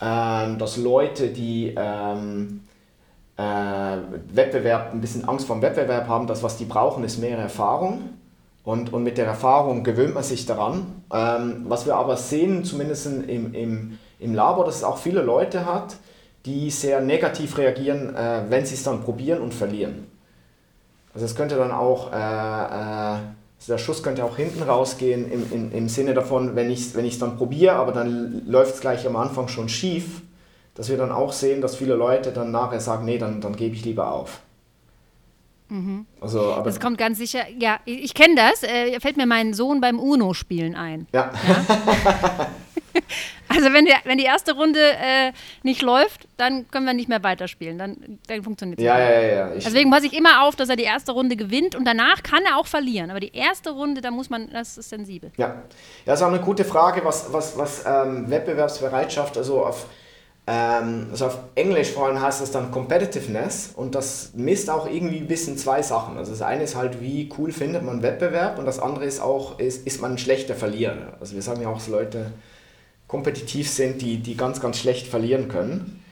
ähm, 0.00 0.58
dass 0.58 0.76
Leute, 0.76 1.28
die 1.28 1.74
ähm, 1.76 2.62
äh, 3.36 3.42
Wettbewerb, 4.32 4.92
ein 4.92 5.00
bisschen 5.00 5.28
Angst 5.28 5.46
vor 5.46 5.56
dem 5.56 5.62
Wettbewerb 5.62 6.08
haben, 6.08 6.26
das, 6.26 6.42
was 6.42 6.56
die 6.56 6.64
brauchen, 6.64 7.04
ist 7.04 7.18
mehr 7.18 7.38
Erfahrung. 7.38 8.10
Und, 8.64 8.92
und 8.92 9.04
mit 9.04 9.16
der 9.16 9.26
Erfahrung 9.26 9.84
gewöhnt 9.84 10.14
man 10.14 10.24
sich 10.24 10.44
daran. 10.44 11.02
Ähm, 11.12 11.66
was 11.68 11.86
wir 11.86 11.94
aber 11.94 12.16
sehen, 12.16 12.64
zumindest 12.64 13.06
im, 13.06 13.54
im, 13.54 13.98
im 14.18 14.34
Labor, 14.34 14.64
dass 14.64 14.76
es 14.76 14.84
auch 14.84 14.98
viele 14.98 15.22
Leute 15.22 15.66
hat, 15.66 15.96
die 16.44 16.70
sehr 16.70 17.00
negativ 17.00 17.58
reagieren, 17.58 18.14
äh, 18.14 18.44
wenn 18.48 18.64
sie 18.64 18.74
es 18.74 18.84
dann 18.84 19.02
probieren 19.02 19.40
und 19.40 19.52
verlieren. 19.52 20.06
Also 21.12 21.26
es 21.26 21.34
könnte 21.34 21.56
dann 21.56 21.72
auch, 21.72 22.12
äh, 22.12 22.16
äh, 22.16 23.18
also 23.58 23.72
der 23.72 23.78
Schuss 23.78 24.02
könnte 24.02 24.24
auch 24.24 24.36
hinten 24.36 24.62
rausgehen 24.62 25.30
im, 25.30 25.52
im, 25.52 25.72
im 25.72 25.88
Sinne 25.88 26.14
davon, 26.14 26.54
wenn 26.54 26.70
ich 26.70 26.80
es 26.80 26.94
wenn 26.94 27.10
dann 27.18 27.36
probiere, 27.36 27.74
aber 27.74 27.92
dann 27.92 28.42
läuft 28.46 28.74
es 28.74 28.80
gleich 28.80 29.06
am 29.06 29.16
Anfang 29.16 29.48
schon 29.48 29.68
schief, 29.68 30.22
dass 30.74 30.88
wir 30.88 30.98
dann 30.98 31.10
auch 31.10 31.32
sehen, 31.32 31.62
dass 31.62 31.76
viele 31.76 31.94
Leute 31.94 32.32
dann 32.32 32.50
nachher 32.50 32.80
sagen, 32.80 33.06
nee, 33.06 33.18
dann, 33.18 33.40
dann 33.40 33.56
gebe 33.56 33.74
ich 33.74 33.84
lieber 33.84 34.12
auf. 34.12 34.40
Mhm. 35.68 36.06
Also, 36.20 36.52
aber 36.52 36.64
das 36.64 36.78
kommt 36.78 36.98
ganz 36.98 37.18
sicher, 37.18 37.40
ja, 37.58 37.80
ich, 37.86 38.04
ich 38.04 38.14
kenne 38.14 38.36
das, 38.36 38.62
äh, 38.62 39.00
fällt 39.00 39.16
mir 39.16 39.26
mein 39.26 39.52
Sohn 39.52 39.80
beim 39.80 39.98
UNO-Spielen 39.98 40.76
ein. 40.76 41.08
Ja. 41.12 41.32
ja? 41.48 42.50
also 43.48 43.72
wenn, 43.72 43.84
der, 43.84 43.96
wenn 44.04 44.18
die 44.18 44.24
erste 44.24 44.54
Runde 44.54 44.80
äh, 44.80 45.32
nicht 45.62 45.82
läuft, 45.82 46.28
dann 46.36 46.68
können 46.70 46.86
wir 46.86 46.94
nicht 46.94 47.08
mehr 47.08 47.22
weiterspielen, 47.22 47.78
dann, 47.78 48.18
dann 48.26 48.42
funktioniert 48.42 48.78
es 48.78 48.84
ja, 48.84 48.98
ja, 48.98 49.20
ja, 49.20 49.30
ja. 49.30 49.48
Deswegen 49.54 49.90
passe 49.90 50.06
ich 50.06 50.12
immer 50.12 50.42
auf, 50.42 50.56
dass 50.56 50.68
er 50.68 50.76
die 50.76 50.84
erste 50.84 51.12
Runde 51.12 51.36
gewinnt 51.36 51.74
und 51.74 51.84
danach 51.84 52.22
kann 52.22 52.44
er 52.44 52.58
auch 52.58 52.66
verlieren, 52.66 53.10
aber 53.10 53.20
die 53.20 53.34
erste 53.34 53.70
Runde, 53.70 54.00
da 54.00 54.10
muss 54.10 54.30
man, 54.30 54.50
das 54.52 54.78
ist 54.78 54.90
sensibel. 54.90 55.32
Ja, 55.36 55.48
ja 55.48 55.62
das 56.04 56.20
ist 56.20 56.24
auch 56.24 56.30
eine 56.30 56.40
gute 56.40 56.64
Frage, 56.64 57.04
was, 57.04 57.32
was, 57.32 57.56
was 57.56 57.84
ähm, 57.86 58.30
Wettbewerbsbereitschaft, 58.30 59.36
also 59.36 59.64
auf 59.64 59.86
ähm, 60.48 61.08
also 61.10 61.26
auf 61.26 61.38
Englisch 61.56 61.90
vor 61.90 62.06
allem 62.06 62.20
heißt 62.20 62.40
das 62.40 62.52
dann 62.52 62.70
Competitiveness 62.70 63.72
und 63.74 63.96
das 63.96 64.30
misst 64.34 64.70
auch 64.70 64.88
irgendwie 64.88 65.18
ein 65.18 65.26
bisschen 65.26 65.58
zwei 65.58 65.82
Sachen. 65.82 66.16
Also 66.16 66.30
das 66.30 66.42
eine 66.42 66.62
ist 66.62 66.76
halt, 66.76 67.00
wie 67.00 67.28
cool 67.36 67.50
findet 67.50 67.82
man 67.82 68.02
Wettbewerb 68.02 68.58
und 68.58 68.64
das 68.64 68.78
andere 68.78 69.04
ist 69.04 69.20
auch, 69.20 69.58
ist, 69.58 69.86
ist 69.86 70.00
man 70.00 70.12
ein 70.12 70.18
schlechter 70.18 70.54
Verlierer. 70.54 71.14
Also 71.18 71.34
wir 71.34 71.42
sagen 71.42 71.62
ja 71.62 71.68
auch, 71.68 71.78
dass 71.78 71.88
Leute 71.88 72.30
kompetitiv 73.08 73.70
sind, 73.70 74.02
die, 74.02 74.18
die 74.18 74.36
ganz, 74.36 74.60
ganz 74.60 74.78
schlecht 74.78 75.06
verlieren 75.06 75.48
können. 75.48 76.02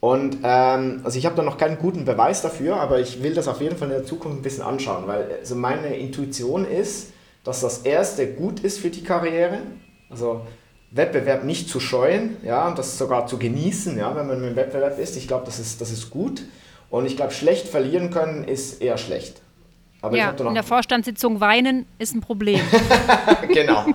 Und 0.00 0.38
ähm, 0.42 1.00
also 1.04 1.16
ich 1.16 1.26
habe 1.26 1.36
da 1.36 1.42
noch 1.42 1.58
keinen 1.58 1.78
guten 1.78 2.04
Beweis 2.04 2.42
dafür, 2.42 2.76
aber 2.76 2.98
ich 2.98 3.22
will 3.22 3.34
das 3.34 3.46
auf 3.46 3.60
jeden 3.60 3.76
Fall 3.76 3.88
in 3.88 3.94
der 3.94 4.04
Zukunft 4.04 4.38
ein 4.38 4.42
bisschen 4.42 4.64
anschauen, 4.64 5.06
weil 5.06 5.38
also 5.40 5.54
meine 5.54 5.96
Intuition 5.96 6.66
ist, 6.66 7.12
dass 7.44 7.60
das 7.60 7.78
erste 7.78 8.26
gut 8.26 8.60
ist 8.60 8.80
für 8.80 8.90
die 8.90 9.04
Karriere. 9.04 9.58
Also 10.10 10.44
Wettbewerb 10.90 11.44
nicht 11.44 11.68
zu 11.68 11.80
scheuen, 11.80 12.36
ja, 12.44 12.68
und 12.68 12.78
das 12.78 12.98
sogar 12.98 13.26
zu 13.26 13.38
genießen, 13.38 13.96
ja, 13.96 14.14
wenn 14.14 14.26
man 14.26 14.42
im 14.42 14.56
Wettbewerb 14.56 14.98
ist. 14.98 15.16
Ich 15.16 15.26
glaube, 15.26 15.46
das 15.46 15.58
ist, 15.58 15.80
das 15.80 15.90
ist 15.90 16.10
gut. 16.10 16.42
Und 16.90 17.06
ich 17.06 17.16
glaube, 17.16 17.32
schlecht 17.32 17.68
verlieren 17.68 18.10
können 18.10 18.44
ist 18.44 18.82
eher 18.82 18.98
schlecht. 18.98 19.40
Aber 20.02 20.16
ja, 20.16 20.30
in 20.30 20.54
der 20.54 20.64
Vorstandssitzung 20.64 21.40
weinen 21.40 21.86
ist 21.98 22.14
ein 22.14 22.20
Problem. 22.20 22.60
genau. 23.54 23.86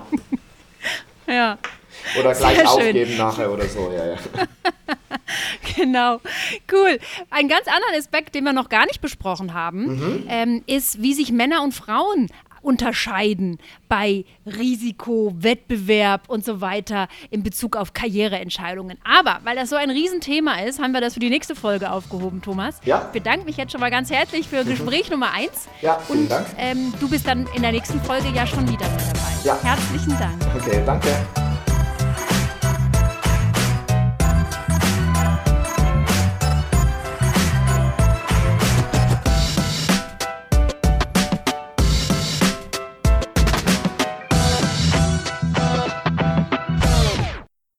ja. 1.28 1.58
Oder 2.18 2.34
gleich 2.34 2.56
Sehr 2.56 2.70
aufgeben 2.70 3.08
schön. 3.08 3.18
nachher 3.18 3.52
oder 3.52 3.66
so, 3.66 3.92
ja, 3.92 4.06
ja. 4.06 4.16
genau, 5.76 6.20
cool. 6.72 6.98
Ein 7.30 7.48
ganz 7.48 7.66
anderer 7.66 7.98
Aspekt, 7.98 8.34
den 8.34 8.44
wir 8.44 8.52
noch 8.52 8.68
gar 8.68 8.86
nicht 8.86 9.00
besprochen 9.00 9.54
haben, 9.54 9.96
mhm. 9.96 10.24
ähm, 10.28 10.62
ist, 10.66 11.02
wie 11.02 11.14
sich 11.14 11.32
Männer 11.32 11.62
und 11.62 11.74
Frauen 11.74 12.28
unterscheiden 12.62 13.58
bei 13.88 14.24
Risiko, 14.46 15.32
Wettbewerb 15.36 16.28
und 16.28 16.44
so 16.44 16.60
weiter 16.60 17.08
in 17.30 17.42
Bezug 17.42 17.76
auf 17.76 17.92
Karriereentscheidungen. 17.92 18.98
Aber 19.04 19.40
weil 19.44 19.56
das 19.56 19.70
so 19.70 19.76
ein 19.76 19.90
Riesenthema 19.90 20.60
ist, 20.60 20.80
haben 20.80 20.92
wir 20.92 21.00
das 21.00 21.14
für 21.14 21.20
die 21.20 21.30
nächste 21.30 21.54
Folge 21.54 21.90
aufgehoben, 21.90 22.42
Thomas. 22.42 22.80
Ja. 22.84 23.06
Ich 23.06 23.20
bedanke 23.20 23.46
mich 23.46 23.56
jetzt 23.56 23.72
schon 23.72 23.80
mal 23.80 23.90
ganz 23.90 24.10
herzlich 24.10 24.48
für 24.48 24.64
Gespräch 24.64 25.10
Nummer 25.10 25.32
1. 25.32 25.50
Ja, 25.80 25.98
vielen 25.98 26.20
und, 26.20 26.30
Dank. 26.30 26.46
Ähm, 26.58 26.92
du 27.00 27.08
bist 27.08 27.26
dann 27.26 27.46
in 27.54 27.62
der 27.62 27.72
nächsten 27.72 28.00
Folge 28.02 28.28
ja 28.34 28.46
schon 28.46 28.68
wieder 28.68 28.88
mit 28.90 29.00
dabei. 29.00 29.44
Ja. 29.44 29.58
Herzlichen 29.62 30.18
Dank. 30.18 30.36
Okay, 30.56 30.82
danke. 30.84 31.47